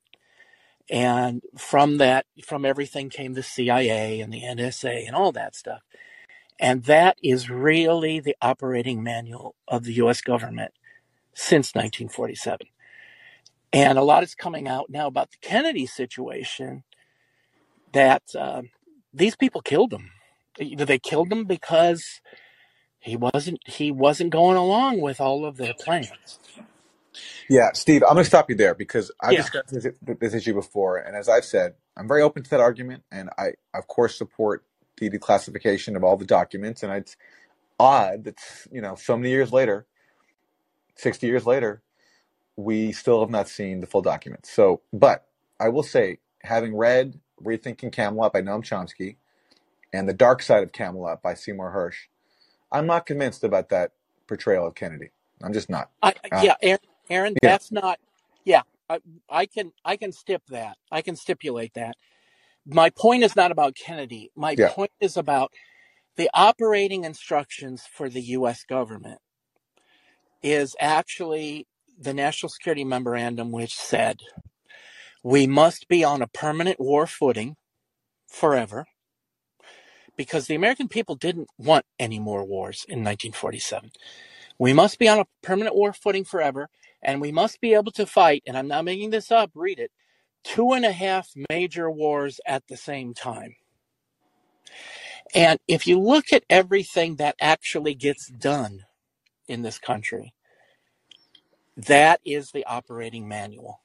[0.89, 5.81] And from that, from everything came the CIA and the NSA and all that stuff.
[6.61, 10.71] And that is really the operating manual of the US government
[11.33, 12.67] since 1947.
[13.73, 16.85] And a lot is coming out now about the Kennedy situation
[17.91, 18.61] that uh,
[19.13, 20.11] these people killed him.
[20.59, 22.21] They killed him because
[22.99, 26.39] he wasn't he wasn't going along with all of their plans.
[27.49, 29.37] Yeah, Steve, I'm going to stop you there because I've Yeah.
[29.37, 29.87] discussed this,
[30.19, 33.53] this issue before, and as I've said, I'm very open to that argument, and I,
[33.73, 34.65] of course, support
[34.97, 36.83] the declassification of all the documents.
[36.83, 37.15] And it's
[37.79, 38.37] odd that
[38.71, 39.87] you know, so many years later,
[40.97, 41.83] 60 years later,
[42.57, 44.51] we still have not seen the full documents.
[44.51, 45.27] So, but
[45.59, 49.17] I will say, having read Rethinking Camelot by Noam Chomsky
[49.93, 52.07] and The Dark Side of Camelot by Seymour Hersh.
[52.71, 53.93] I'm not convinced about that
[54.27, 55.11] portrayal of Kennedy.
[55.43, 55.91] I'm just not.
[56.01, 56.79] I, Uh, yeah, Aaron,
[57.09, 57.43] Aaron, yeah.
[57.43, 57.99] that's not.
[58.45, 60.77] Yeah, I, I can I can stip that.
[60.91, 61.95] I can stipulate that.
[62.65, 64.31] My point is not about Kennedy.
[64.35, 64.73] My Yeah.
[64.75, 65.51] point is about
[66.17, 68.63] the operating instructions for the U.S.
[68.65, 69.19] government
[70.43, 71.67] is actually
[71.99, 74.19] the National Security Memorandum, which said
[75.23, 77.55] we must be on a permanent war footing
[78.29, 78.85] forever
[80.17, 83.91] because the American people didn't want any more wars in 1947.
[84.59, 86.69] We must be on a permanent war footing forever,
[87.01, 89.91] and we must be able to fight, and I'm not making this up, read it,
[90.43, 93.55] two and a half major wars at the same time.
[95.35, 98.85] And if you look at everything that actually gets done
[99.47, 100.33] in this country,
[101.75, 103.81] that is the operating manual.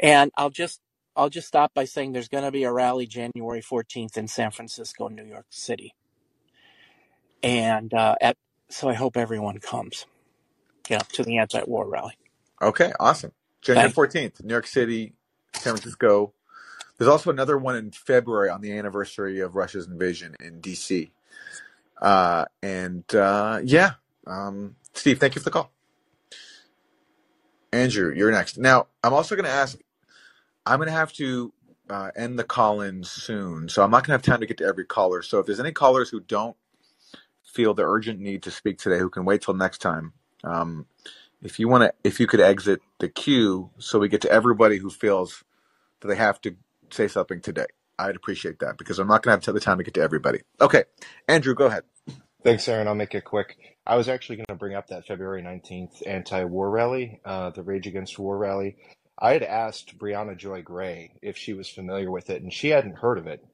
[0.00, 0.80] And I'll just
[1.18, 4.52] I'll just stop by saying there's going to be a rally January 14th in San
[4.52, 5.94] Francisco, New York City,
[7.42, 8.36] and uh, at
[8.70, 10.06] so I hope everyone comes,
[10.88, 12.14] yeah, to the anti-war rally.
[12.62, 13.32] Okay, awesome.
[13.62, 15.14] January Thank- fourteenth, New York City,
[15.54, 16.32] San Francisco.
[16.96, 21.10] There's also another one in February on the anniversary of Russia's invasion in D.C.
[22.00, 23.92] Uh, and uh, yeah,
[24.26, 25.72] um, Steve, thank you for the call.
[27.72, 28.58] Andrew, you're next.
[28.58, 29.78] Now, I'm also going to ask.
[30.68, 31.52] I'm going to have to
[31.88, 34.66] uh, end the call-in soon, so I'm not going to have time to get to
[34.66, 35.22] every caller.
[35.22, 36.56] So if there's any callers who don't
[37.42, 40.12] feel the urgent need to speak today, who can wait till next time,
[40.44, 40.84] um,
[41.42, 44.76] if you want to, if you could exit the queue, so we get to everybody
[44.76, 45.42] who feels
[46.00, 46.54] that they have to
[46.90, 47.66] say something today,
[47.98, 50.40] I'd appreciate that because I'm not going to have the time to get to everybody.
[50.60, 50.84] Okay,
[51.26, 51.84] Andrew, go ahead.
[52.44, 52.86] Thanks, Aaron.
[52.86, 53.56] I'll make it quick.
[53.86, 57.62] I was actually going to bring up that February 19th anti war rally, uh, the
[57.62, 58.76] Rage Against War rally.
[59.20, 62.98] I had asked Briahna Joy Gray if she was familiar with it, and she hadn't
[62.98, 63.44] heard of it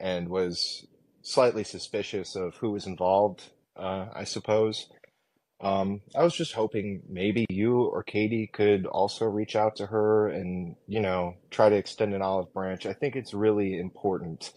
[0.00, 0.86] and was
[1.22, 4.88] slightly suspicious of who was involved, uh, I suppose.
[5.60, 10.28] Um, I was just hoping maybe you or Katie could also reach out to her
[10.28, 12.84] and, you know, try to extend an olive branch.
[12.84, 14.52] I think it's really important.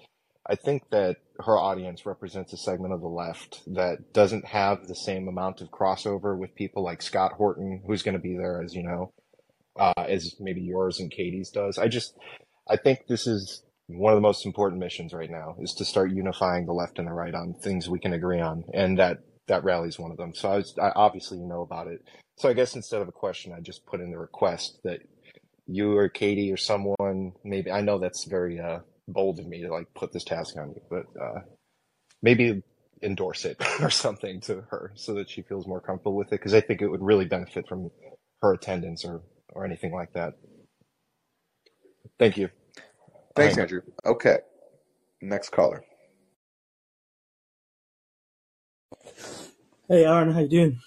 [0.50, 4.96] I think that her audience represents a segment of the left that doesn't have the
[4.96, 8.74] same amount of crossover with people like Scott Horton, who's going to be there, as
[8.74, 9.12] you know,
[9.80, 11.78] uh, as maybe yours and Katie's does.
[11.78, 12.18] I just,
[12.70, 16.12] I think this is one of the most important missions right now is to start
[16.12, 19.64] unifying the left and the right on things we can agree on, and that that
[19.64, 20.34] rally is one of them.
[20.36, 22.04] So I was, I, obviously know about it.
[22.38, 25.00] So I guess instead of a question, I just put in the request that
[25.68, 29.70] you or Katie or someone, maybe I know that's very uh, bold of me to
[29.70, 31.40] like put this task on you, but uh,
[32.22, 32.62] maybe
[33.02, 36.54] endorse it or something to her so that she feels more comfortable with it because
[36.54, 37.90] I think it would really benefit from
[38.42, 39.22] her attendance or
[39.54, 40.36] or anything like that.
[42.20, 42.50] Thank you.
[43.36, 43.60] Thanks, Bye.
[43.60, 43.82] Andrew.
[44.06, 44.40] Okay,
[45.22, 45.84] next caller.
[49.90, 50.80] Hey Aaron, how you doing?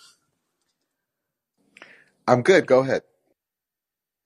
[2.28, 2.66] I'm good.
[2.66, 3.02] Go ahead.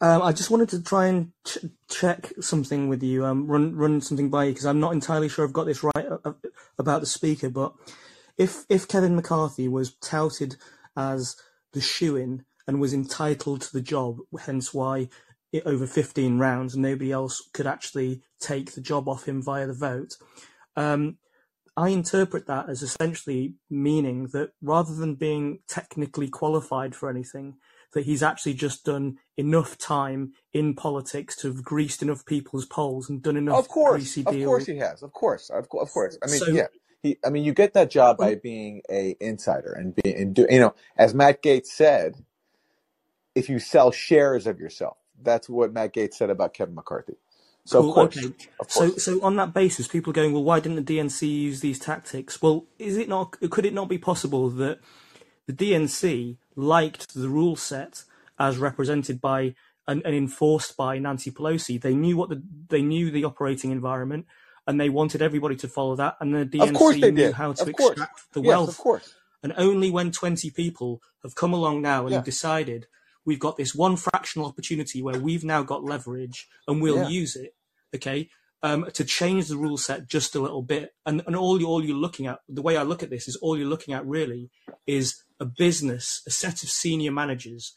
[0.00, 1.58] Um, I just wanted to try and ch-
[1.90, 5.44] check something with you, um, run run something by you because I'm not entirely sure
[5.44, 6.34] I've got this right uh, uh,
[6.78, 7.50] about the speaker.
[7.50, 7.74] But
[8.38, 10.56] if if Kevin McCarthy was touted
[10.96, 11.36] as
[11.72, 15.08] the shoe-in and was entitled to the job, hence why
[15.52, 19.74] it, over 15 rounds nobody else could actually take the job off him via the
[19.74, 20.16] vote,
[20.76, 21.18] um,
[21.76, 27.56] I interpret that as essentially meaning that rather than being technically qualified for anything,
[27.94, 33.08] that he's actually just done enough time in politics to have greased enough people's polls
[33.08, 35.02] and done enough Of course, of course he has.
[35.02, 36.18] Of course, of, of course.
[36.22, 36.66] I mean, So- yeah.
[37.02, 40.46] He, I mean, you get that job by being a insider and being, and do,
[40.48, 42.24] you know, as Matt Gaetz said,
[43.34, 47.16] if you sell shares of yourself, that's what Matt Gaetz said about Kevin McCarthy.
[47.66, 48.34] So Cool, of course, okay.
[48.60, 48.96] of So, course.
[48.96, 52.42] so on that basis, people are going, well, why didn't the DNC use these tactics?
[52.42, 53.36] Well, is it not?
[53.50, 54.80] Could it not be possible that
[55.46, 58.04] the DNC liked the rule set
[58.38, 59.54] as represented by
[59.88, 61.80] and, and enforced by Nancy Pelosi?
[61.80, 64.26] They knew what the they knew the operating environment,
[64.66, 66.16] and they wanted everybody to follow that.
[66.20, 67.34] And the DNC knew did.
[67.34, 68.00] how to Of course.
[68.00, 69.16] extract the yes, wealth of course.
[69.42, 72.24] And only when 20 people have come along now and Yeah.
[72.24, 72.88] decided
[73.24, 77.08] we've got this one fractional opportunity where we've now got leverage and we'll Yeah.
[77.08, 77.54] use it,
[77.94, 78.28] okay,
[78.62, 80.94] um, to change the rule set just a little bit.
[81.04, 83.36] And, and all, you, all you're looking at, the way I look at this is
[83.36, 84.50] all you're looking at really
[84.86, 87.74] is a business, a set of senior managers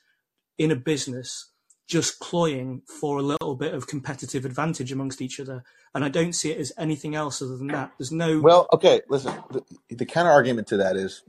[0.57, 1.51] in a business
[1.87, 5.63] just cloying for a little bit of competitive advantage amongst each other.
[5.95, 7.91] And I don't see it as anything else other than that.
[7.97, 8.39] There's no.
[8.41, 9.33] Well, okay, listen.
[9.51, 9.63] The,
[9.95, 11.23] the counter argument to that is,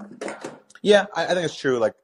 [0.82, 1.78] yeah, I, I think it's true.
[1.78, 1.94] Like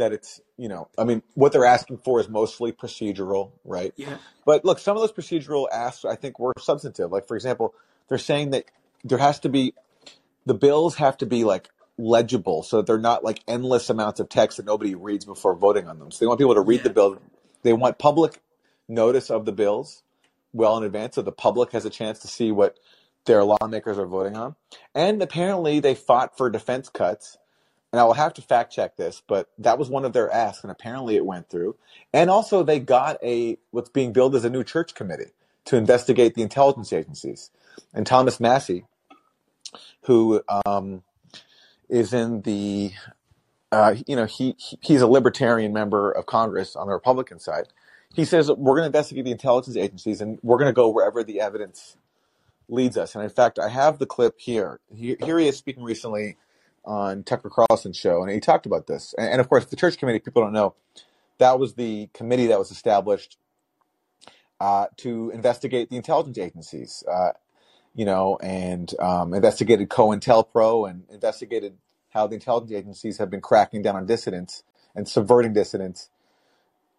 [0.00, 3.94] that, it's you know, I mean, what they're asking for is mostly procedural, right?
[3.96, 4.18] yeah.
[4.44, 7.12] But look, some of those procedural asks, I think, were substantive.
[7.12, 7.74] Like, for example,
[8.08, 8.64] they're saying that
[9.04, 9.74] there has to be
[10.46, 11.68] the bills have to be like
[11.98, 15.86] legible, so that they're not like endless amounts of text that nobody reads before voting
[15.88, 16.10] on them.
[16.10, 16.84] So they want people to read Yeah.
[16.84, 17.22] the bill.
[17.62, 18.40] They want public
[18.88, 20.02] notice of the bills
[20.52, 22.78] well in advance, so the public has a chance to see what
[23.26, 24.56] their lawmakers are voting on.
[24.94, 27.36] And apparently, they fought for defense cuts.
[27.92, 30.62] And I will have to fact check this, but that was one of their asks,
[30.62, 31.76] and apparently it went through.
[32.12, 35.32] And also, they got a what's being billed as a new church committee
[35.66, 37.50] to investigate the intelligence agencies.
[37.92, 38.84] And Thomas Massie,
[40.02, 41.02] who um,
[41.88, 42.92] is in the
[43.72, 47.68] uh, you know he, he he's a libertarian member of Congress on the Republican side.
[48.14, 51.22] He says we're going to investigate the intelligence agencies and we're going to go wherever
[51.22, 51.96] the evidence
[52.68, 53.14] leads us.
[53.14, 54.80] And in fact, I have the clip here.
[54.94, 56.36] He, here he is speaking recently
[56.84, 59.14] on Tucker Carlson's show, and he talked about this.
[59.18, 60.18] And, and of course, the church committee.
[60.18, 60.74] People don't know
[61.38, 63.38] that was the committee that was established
[64.60, 67.02] uh, to investigate the intelligence agencies.
[67.10, 67.32] Uh,
[67.94, 71.76] you know, and um, investigated COINTELPRO and investigated
[72.10, 74.62] how the intelligence agencies have been cracking down on dissidents
[74.94, 76.08] and subverting dissidents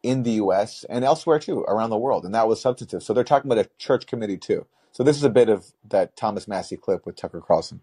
[0.03, 0.83] in the U.S.
[0.89, 3.03] and elsewhere too, around the world, and that was substantive.
[3.03, 4.65] So they're talking about a church committee too.
[4.91, 7.81] So this is a bit of that Thomas Massie clip with Tucker Carlson.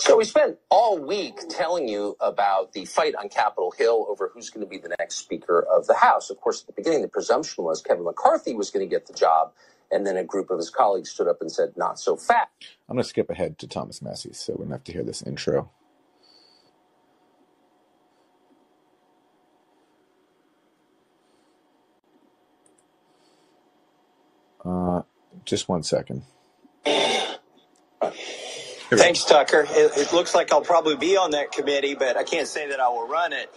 [0.00, 4.48] So we spent all week telling you about the fight on Capitol Hill over who's
[4.48, 6.30] going to be the next Speaker of the House.
[6.30, 9.12] Of course, at the beginning, the presumption was Kevin McCarthy was going to get the
[9.12, 9.52] job,
[9.90, 12.48] and then a group of his colleagues stood up and said, "Not so fast."
[12.88, 15.20] I'm going to skip ahead to Thomas Massie, so we don't have to hear this
[15.22, 15.70] intro.
[24.64, 25.02] Uh,
[25.44, 26.22] just one second.
[28.90, 29.66] Thanks, Tucker.
[29.68, 32.80] It, it, looks like I'll probably be on that committee, but I can't say that
[32.80, 33.48] I will run it.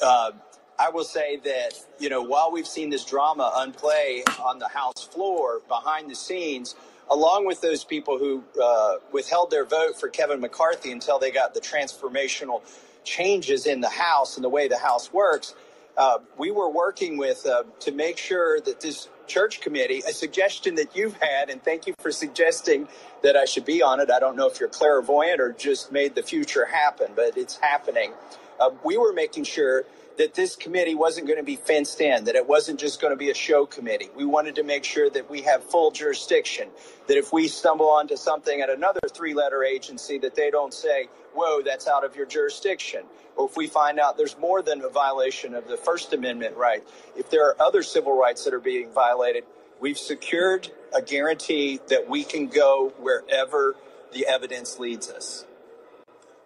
[0.00, 0.30] Uh,
[0.78, 5.02] I will say that, you know, while we've seen this drama unplay on the House
[5.02, 6.76] floor behind the scenes,
[7.10, 11.54] along with those people who uh, withheld their vote for Kevin McCarthy until they got
[11.54, 12.62] the transformational
[13.02, 15.56] changes in the House and the way the House works,
[15.96, 20.74] uh, we were working with uh, to make sure that this church committee, a suggestion
[20.76, 22.88] that you've had, and thank you for suggesting
[23.22, 24.10] that I should be on it.
[24.10, 28.12] I don't know if you're clairvoyant or just made the future happen, but it's happening.
[28.58, 29.84] Uh, we were making sure
[30.18, 33.16] that this committee wasn't going to be fenced in, that it wasn't just going to
[33.16, 34.08] be a show committee.
[34.16, 36.68] We wanted to make sure that we have full jurisdiction,
[37.06, 41.08] that if we stumble onto something at another three letter agency, that they don't say,
[41.34, 43.02] whoa, that's out of your jurisdiction.
[43.36, 46.82] Or if we find out there's more than a violation of the First Amendment right,
[47.16, 49.44] if there are other civil rights that are being violated,
[49.80, 53.76] we've secured a guarantee that we can go wherever
[54.12, 55.44] the evidence leads us.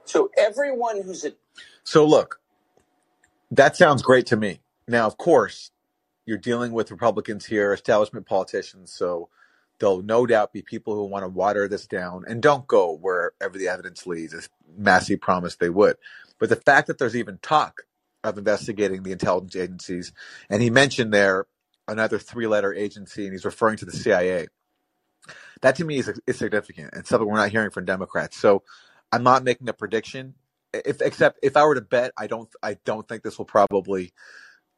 [0.05, 1.32] So everyone who's a
[1.85, 2.41] so look,
[3.53, 4.61] that sounds great to me.
[4.89, 5.70] Now, of course,
[6.24, 9.29] you're dealing with Republicans here, establishment politicians, so
[9.79, 13.59] there'll no doubt be people who want to water this down and don't go wherever
[13.59, 15.97] the evidence leads, as Massie promised they would.
[16.39, 17.83] But the fact that there's even talk
[18.24, 20.12] of investigating the intelligence agencies,
[20.49, 21.47] and he mentioned there
[21.89, 24.47] another three-letter agency, and he's referring to the CIA.
[25.61, 28.39] That to me is, is significant and something we're not hearing from Democrats.
[28.39, 28.62] So
[29.12, 30.35] I'm not making a prediction
[30.73, 34.12] if except if I were to bet, I don't I don't think this will probably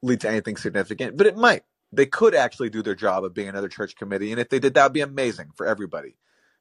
[0.03, 1.63] lead to anything significant, but it might.
[1.93, 4.75] They could actually do their job of being another church committee, and if they did,
[4.75, 6.17] that would be amazing for everybody.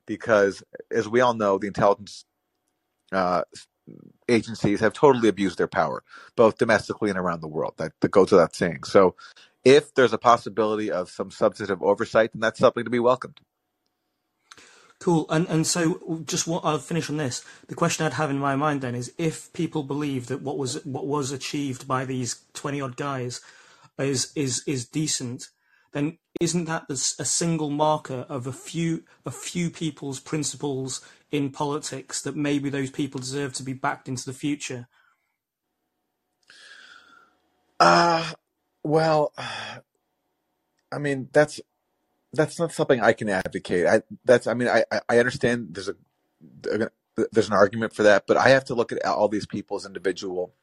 [0.05, 2.25] Because as we all know, the intelligence
[3.11, 3.43] uh,
[4.27, 6.03] agencies have totally abused their power,
[6.35, 7.73] both domestically and around the world.
[7.77, 8.83] That, that goes without saying.
[8.83, 9.15] So,
[9.63, 13.39] if there's a possibility of some substantive oversight, then that's something to be welcomed.
[15.03, 15.25] Cool.
[15.29, 17.43] And and so just what I'll finish on this.
[17.67, 20.85] The question I'd have in my mind then is if people believe that what was
[20.85, 23.41] what was achieved by these twenty odd guys
[23.99, 25.49] is is is decent,
[25.91, 31.01] then isn't that a single marker of a few a few people's principles
[31.31, 34.87] in politics that maybe those people deserve to be backed into the future?
[37.77, 38.31] Uh
[38.85, 39.33] well,
[40.93, 41.59] I mean that's
[42.33, 43.85] that's not something I can advocate.
[43.85, 45.95] I that's I mean I I understand there's a
[47.31, 50.53] there's an argument for that, but I have to look at all these people's individual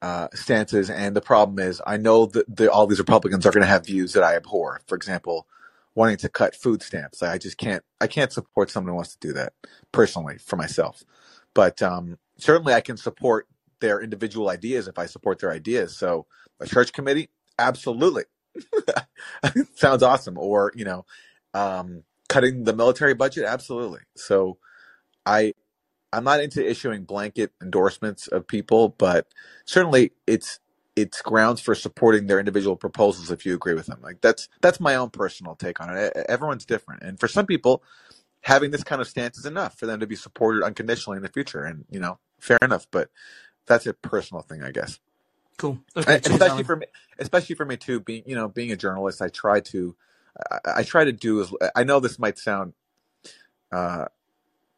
[0.00, 3.62] uh, stances, and the problem is I know that the, all these Republicans are going
[3.62, 4.80] to have views that I abhor.
[4.86, 5.48] For example,
[5.94, 7.22] wanting to cut food stamps.
[7.22, 9.54] I just can't I can't support someone who wants to do that
[9.90, 11.02] personally for myself.
[11.52, 13.48] But um, certainly I can support
[13.80, 15.96] their individual ideas if I support their ideas.
[15.96, 16.26] So
[16.60, 18.24] a church committee, absolutely.
[19.74, 20.38] Sounds awesome.
[20.38, 21.04] Or, you know,
[21.54, 24.00] um, cutting the military budget, absolutely.
[24.16, 24.58] So
[25.26, 25.54] I
[26.12, 29.28] I'm not into issuing blanket endorsements of people, but
[29.64, 30.60] certainly it's
[30.96, 34.00] it's grounds for supporting their individual proposals if you agree with them.
[34.02, 36.12] Like that's that's my own personal take on it.
[36.28, 37.82] Everyone's different, and for some people,
[38.42, 41.28] having this kind of stance is enough for them to be supported unconditionally in the
[41.28, 41.64] future.
[41.64, 42.86] And you know, fair enough.
[42.90, 43.10] But
[43.66, 44.98] that's a personal thing, I guess.
[45.58, 45.80] Cool.
[45.96, 46.86] Okay, and especially for me,
[47.18, 48.00] especially for me too.
[48.00, 49.96] Being you know, being a journalist, I try to,
[50.50, 51.52] I, I try to do as.
[51.74, 52.74] I know this might sound
[53.72, 54.06] uh,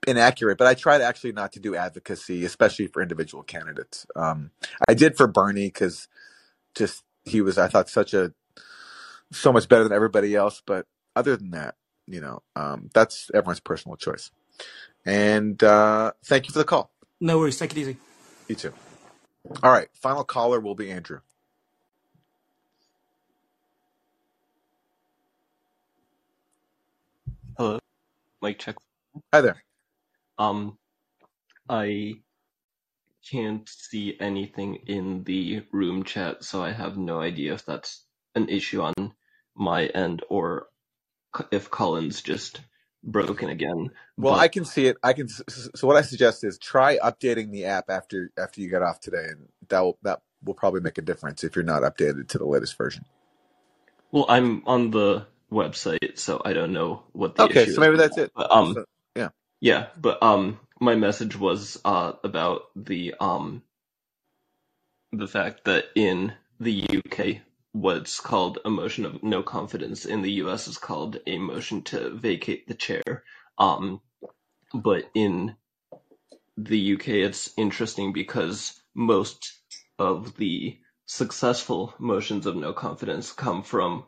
[0.07, 4.07] inaccurate, but I try to actually not to do advocacy, especially for individual candidates.
[4.17, 4.53] Um,
[4.89, 6.09] I did for Bernie because
[6.75, 8.33] just he was, I thought, such a
[9.33, 10.63] so much better than everybody else.
[10.65, 11.75] But other than that,
[12.07, 14.31] you know, um, that's everyone's personal choice.
[15.05, 16.91] And uh, thank you for the call.
[17.21, 17.59] No worries.
[17.59, 17.97] Take it easy.
[18.49, 18.73] You too.
[19.63, 19.89] All right.
[19.95, 21.21] Final caller will be Andrew.
[27.59, 27.79] Hello,
[28.43, 28.77] mic check.
[29.33, 29.63] Hi there.
[30.39, 30.79] Um,
[31.69, 32.17] I
[33.31, 38.05] can't see anything in the room chat, so I have no idea if that's
[38.35, 38.95] an issue on
[39.57, 40.69] my end or
[41.53, 42.61] if Callin's just
[43.05, 43.91] broken again.
[44.19, 44.99] Well, But I can see it.
[45.03, 45.29] I can.
[45.29, 49.27] So what I suggest is try updating the app after after you get off today,
[49.31, 52.47] and that will that will probably make a difference if you're not updated to the
[52.47, 53.07] latest version.
[54.13, 58.17] well, I'm on the website, so I don't know what the Okay, so maybe that's
[58.17, 58.19] that.
[58.19, 58.33] it.
[58.35, 58.85] But um, So
[59.17, 59.31] yeah.
[59.61, 63.63] yeah, but um, my message was uh about the um
[65.13, 70.33] the fact that in the UK, what's called a motion of no confidence in the
[70.45, 73.25] US is called a motion to vacate the chair.
[73.59, 74.01] Um,
[74.75, 75.57] but in
[76.57, 79.61] the UK, it's interesting because most
[79.99, 84.05] of the successful motions of no confidence come from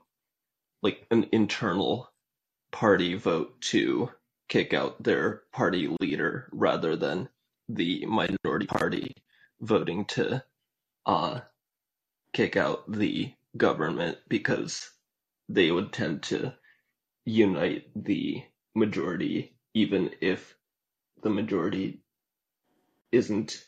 [0.83, 2.11] like an internal
[2.73, 4.11] party vote to
[4.49, 7.29] kick out their party leader rather than
[7.69, 9.15] the minority party
[9.61, 10.43] voting to
[11.07, 11.41] uh,
[12.33, 14.91] kick out the government because
[15.49, 16.55] they would tend to
[17.27, 18.43] unite the
[18.75, 20.57] majority even if
[21.23, 22.03] the majority
[23.13, 23.65] isn't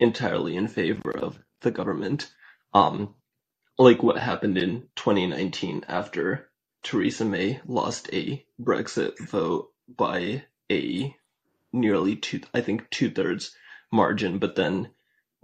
[0.00, 2.32] entirely in favor of the government.
[2.74, 3.14] Um,
[3.78, 6.50] like what happened in 2019 after
[6.84, 11.14] Theresa May lost a Brexit vote by a
[11.72, 13.54] nearly two, I think two thirds
[13.92, 14.90] margin, but then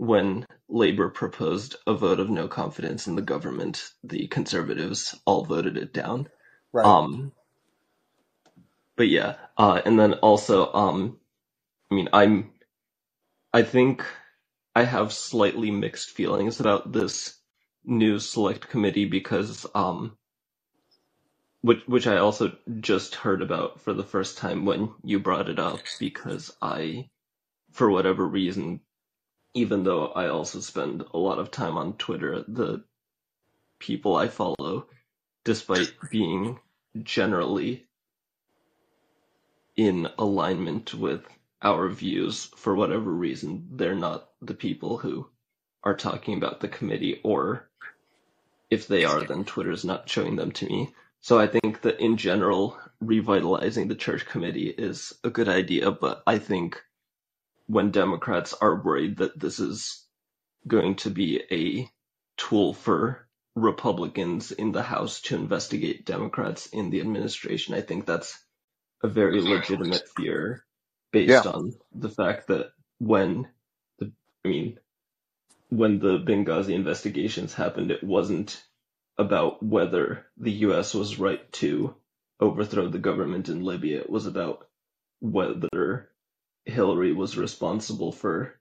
[0.02, 5.76] when Labour proposed a vote of no confidence in the government, the Conservatives all voted
[5.76, 6.28] it down.
[6.72, 6.84] Right.
[6.84, 7.32] Um,
[8.96, 11.18] but yeah, uh, and then also, um,
[11.90, 12.50] I mean, I'm,
[13.52, 14.04] I think
[14.74, 17.38] I have slightly mixed feelings about this
[17.84, 20.18] new select committee because, um,
[21.62, 25.60] which which I also just heard about for the first time when you brought it
[25.60, 27.10] up because I,
[27.72, 28.80] for whatever reason,
[29.54, 32.84] even though I also spend a lot of time on Twitter, the
[33.78, 34.86] people I follow,
[35.44, 36.58] despite being
[37.02, 37.86] generally
[39.76, 41.22] in alignment with
[41.62, 45.26] our views, for whatever reason, they're not the people who
[45.84, 47.68] are talking about the committee, or
[48.70, 50.94] if they are, then Twitter's not showing them to me.
[51.20, 56.22] So I think that in general, revitalizing the church committee is a good idea, but
[56.26, 56.82] I think
[57.66, 60.06] when Democrats are worried that this is
[60.66, 61.89] going to be a
[62.36, 68.39] tool for Republicans in the House to investigate Democrats in the administration, I think that's
[69.02, 70.64] a very legitimate fear
[71.12, 71.51] based Yeah.
[71.52, 73.48] on the fact that when
[73.98, 74.12] the,
[74.44, 74.80] I mean,
[75.70, 78.62] when the Benghazi investigations happened, it wasn't
[79.18, 81.94] about whether the US was right to
[82.40, 84.01] overthrow the government in Libya.
[84.01, 84.68] It was about
[85.20, 86.10] whether
[86.66, 88.55] Hillary was responsible for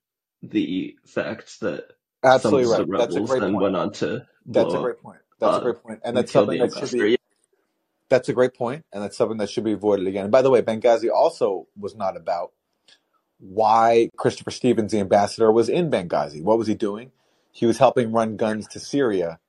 [0.44, 1.86] the fact that
[2.24, 2.80] Absolutely some of right.
[2.80, 3.64] the That's a rebels great then point.
[3.64, 5.20] went on to That's a great point.
[5.40, 7.18] That's a uh, great point, and that's something that should be.
[8.10, 10.26] That's a great point, and that's something that should be avoided again.
[10.26, 12.52] And By the way, Benghazi also was not about
[13.40, 16.44] why Christopher Stevens, the ambassador, was in Benghazi.
[16.44, 17.12] What was he doing?
[17.52, 19.40] He was helping run guns to Syria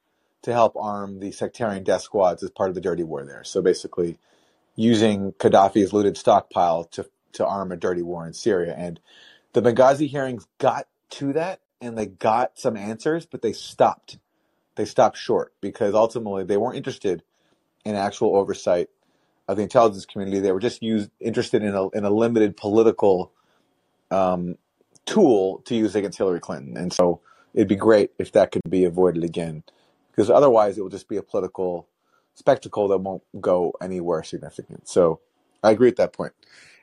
[0.42, 3.44] to help arm the sectarian death squads as part of the dirty war there.
[3.44, 4.18] So basically,
[4.76, 8.74] using Gaddafi's looted stockpile to to arm a dirty war in Syria.
[8.76, 9.00] And
[9.52, 14.18] the Benghazi hearings got to that, and they got some answers, but they stopped.
[14.76, 17.22] They stopped short because ultimately they weren't interested
[17.84, 18.88] in actual oversight
[19.48, 20.40] of the intelligence community.
[20.40, 23.32] They were just used interested in a in a limited political
[24.10, 24.56] um,
[25.04, 26.76] tool to use against Hillary Clinton.
[26.76, 27.20] And so
[27.54, 29.64] it'd be great if that could be avoided again,
[30.10, 31.88] because otherwise it will just be a political
[32.34, 34.88] spectacle that won't go anywhere significant.
[34.88, 35.20] So
[35.62, 36.32] I agree at that point.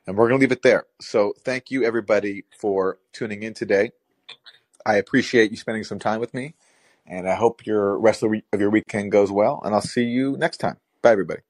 [0.07, 0.85] And we're going to leave it there.
[1.01, 3.91] So thank you everybody for tuning in today.
[4.85, 6.55] I appreciate you spending some time with me,
[7.07, 9.61] and I hope your rest of your weekend goes well.
[9.65, 10.77] And I'll see you next time.
[11.03, 11.41] Bye, everybody.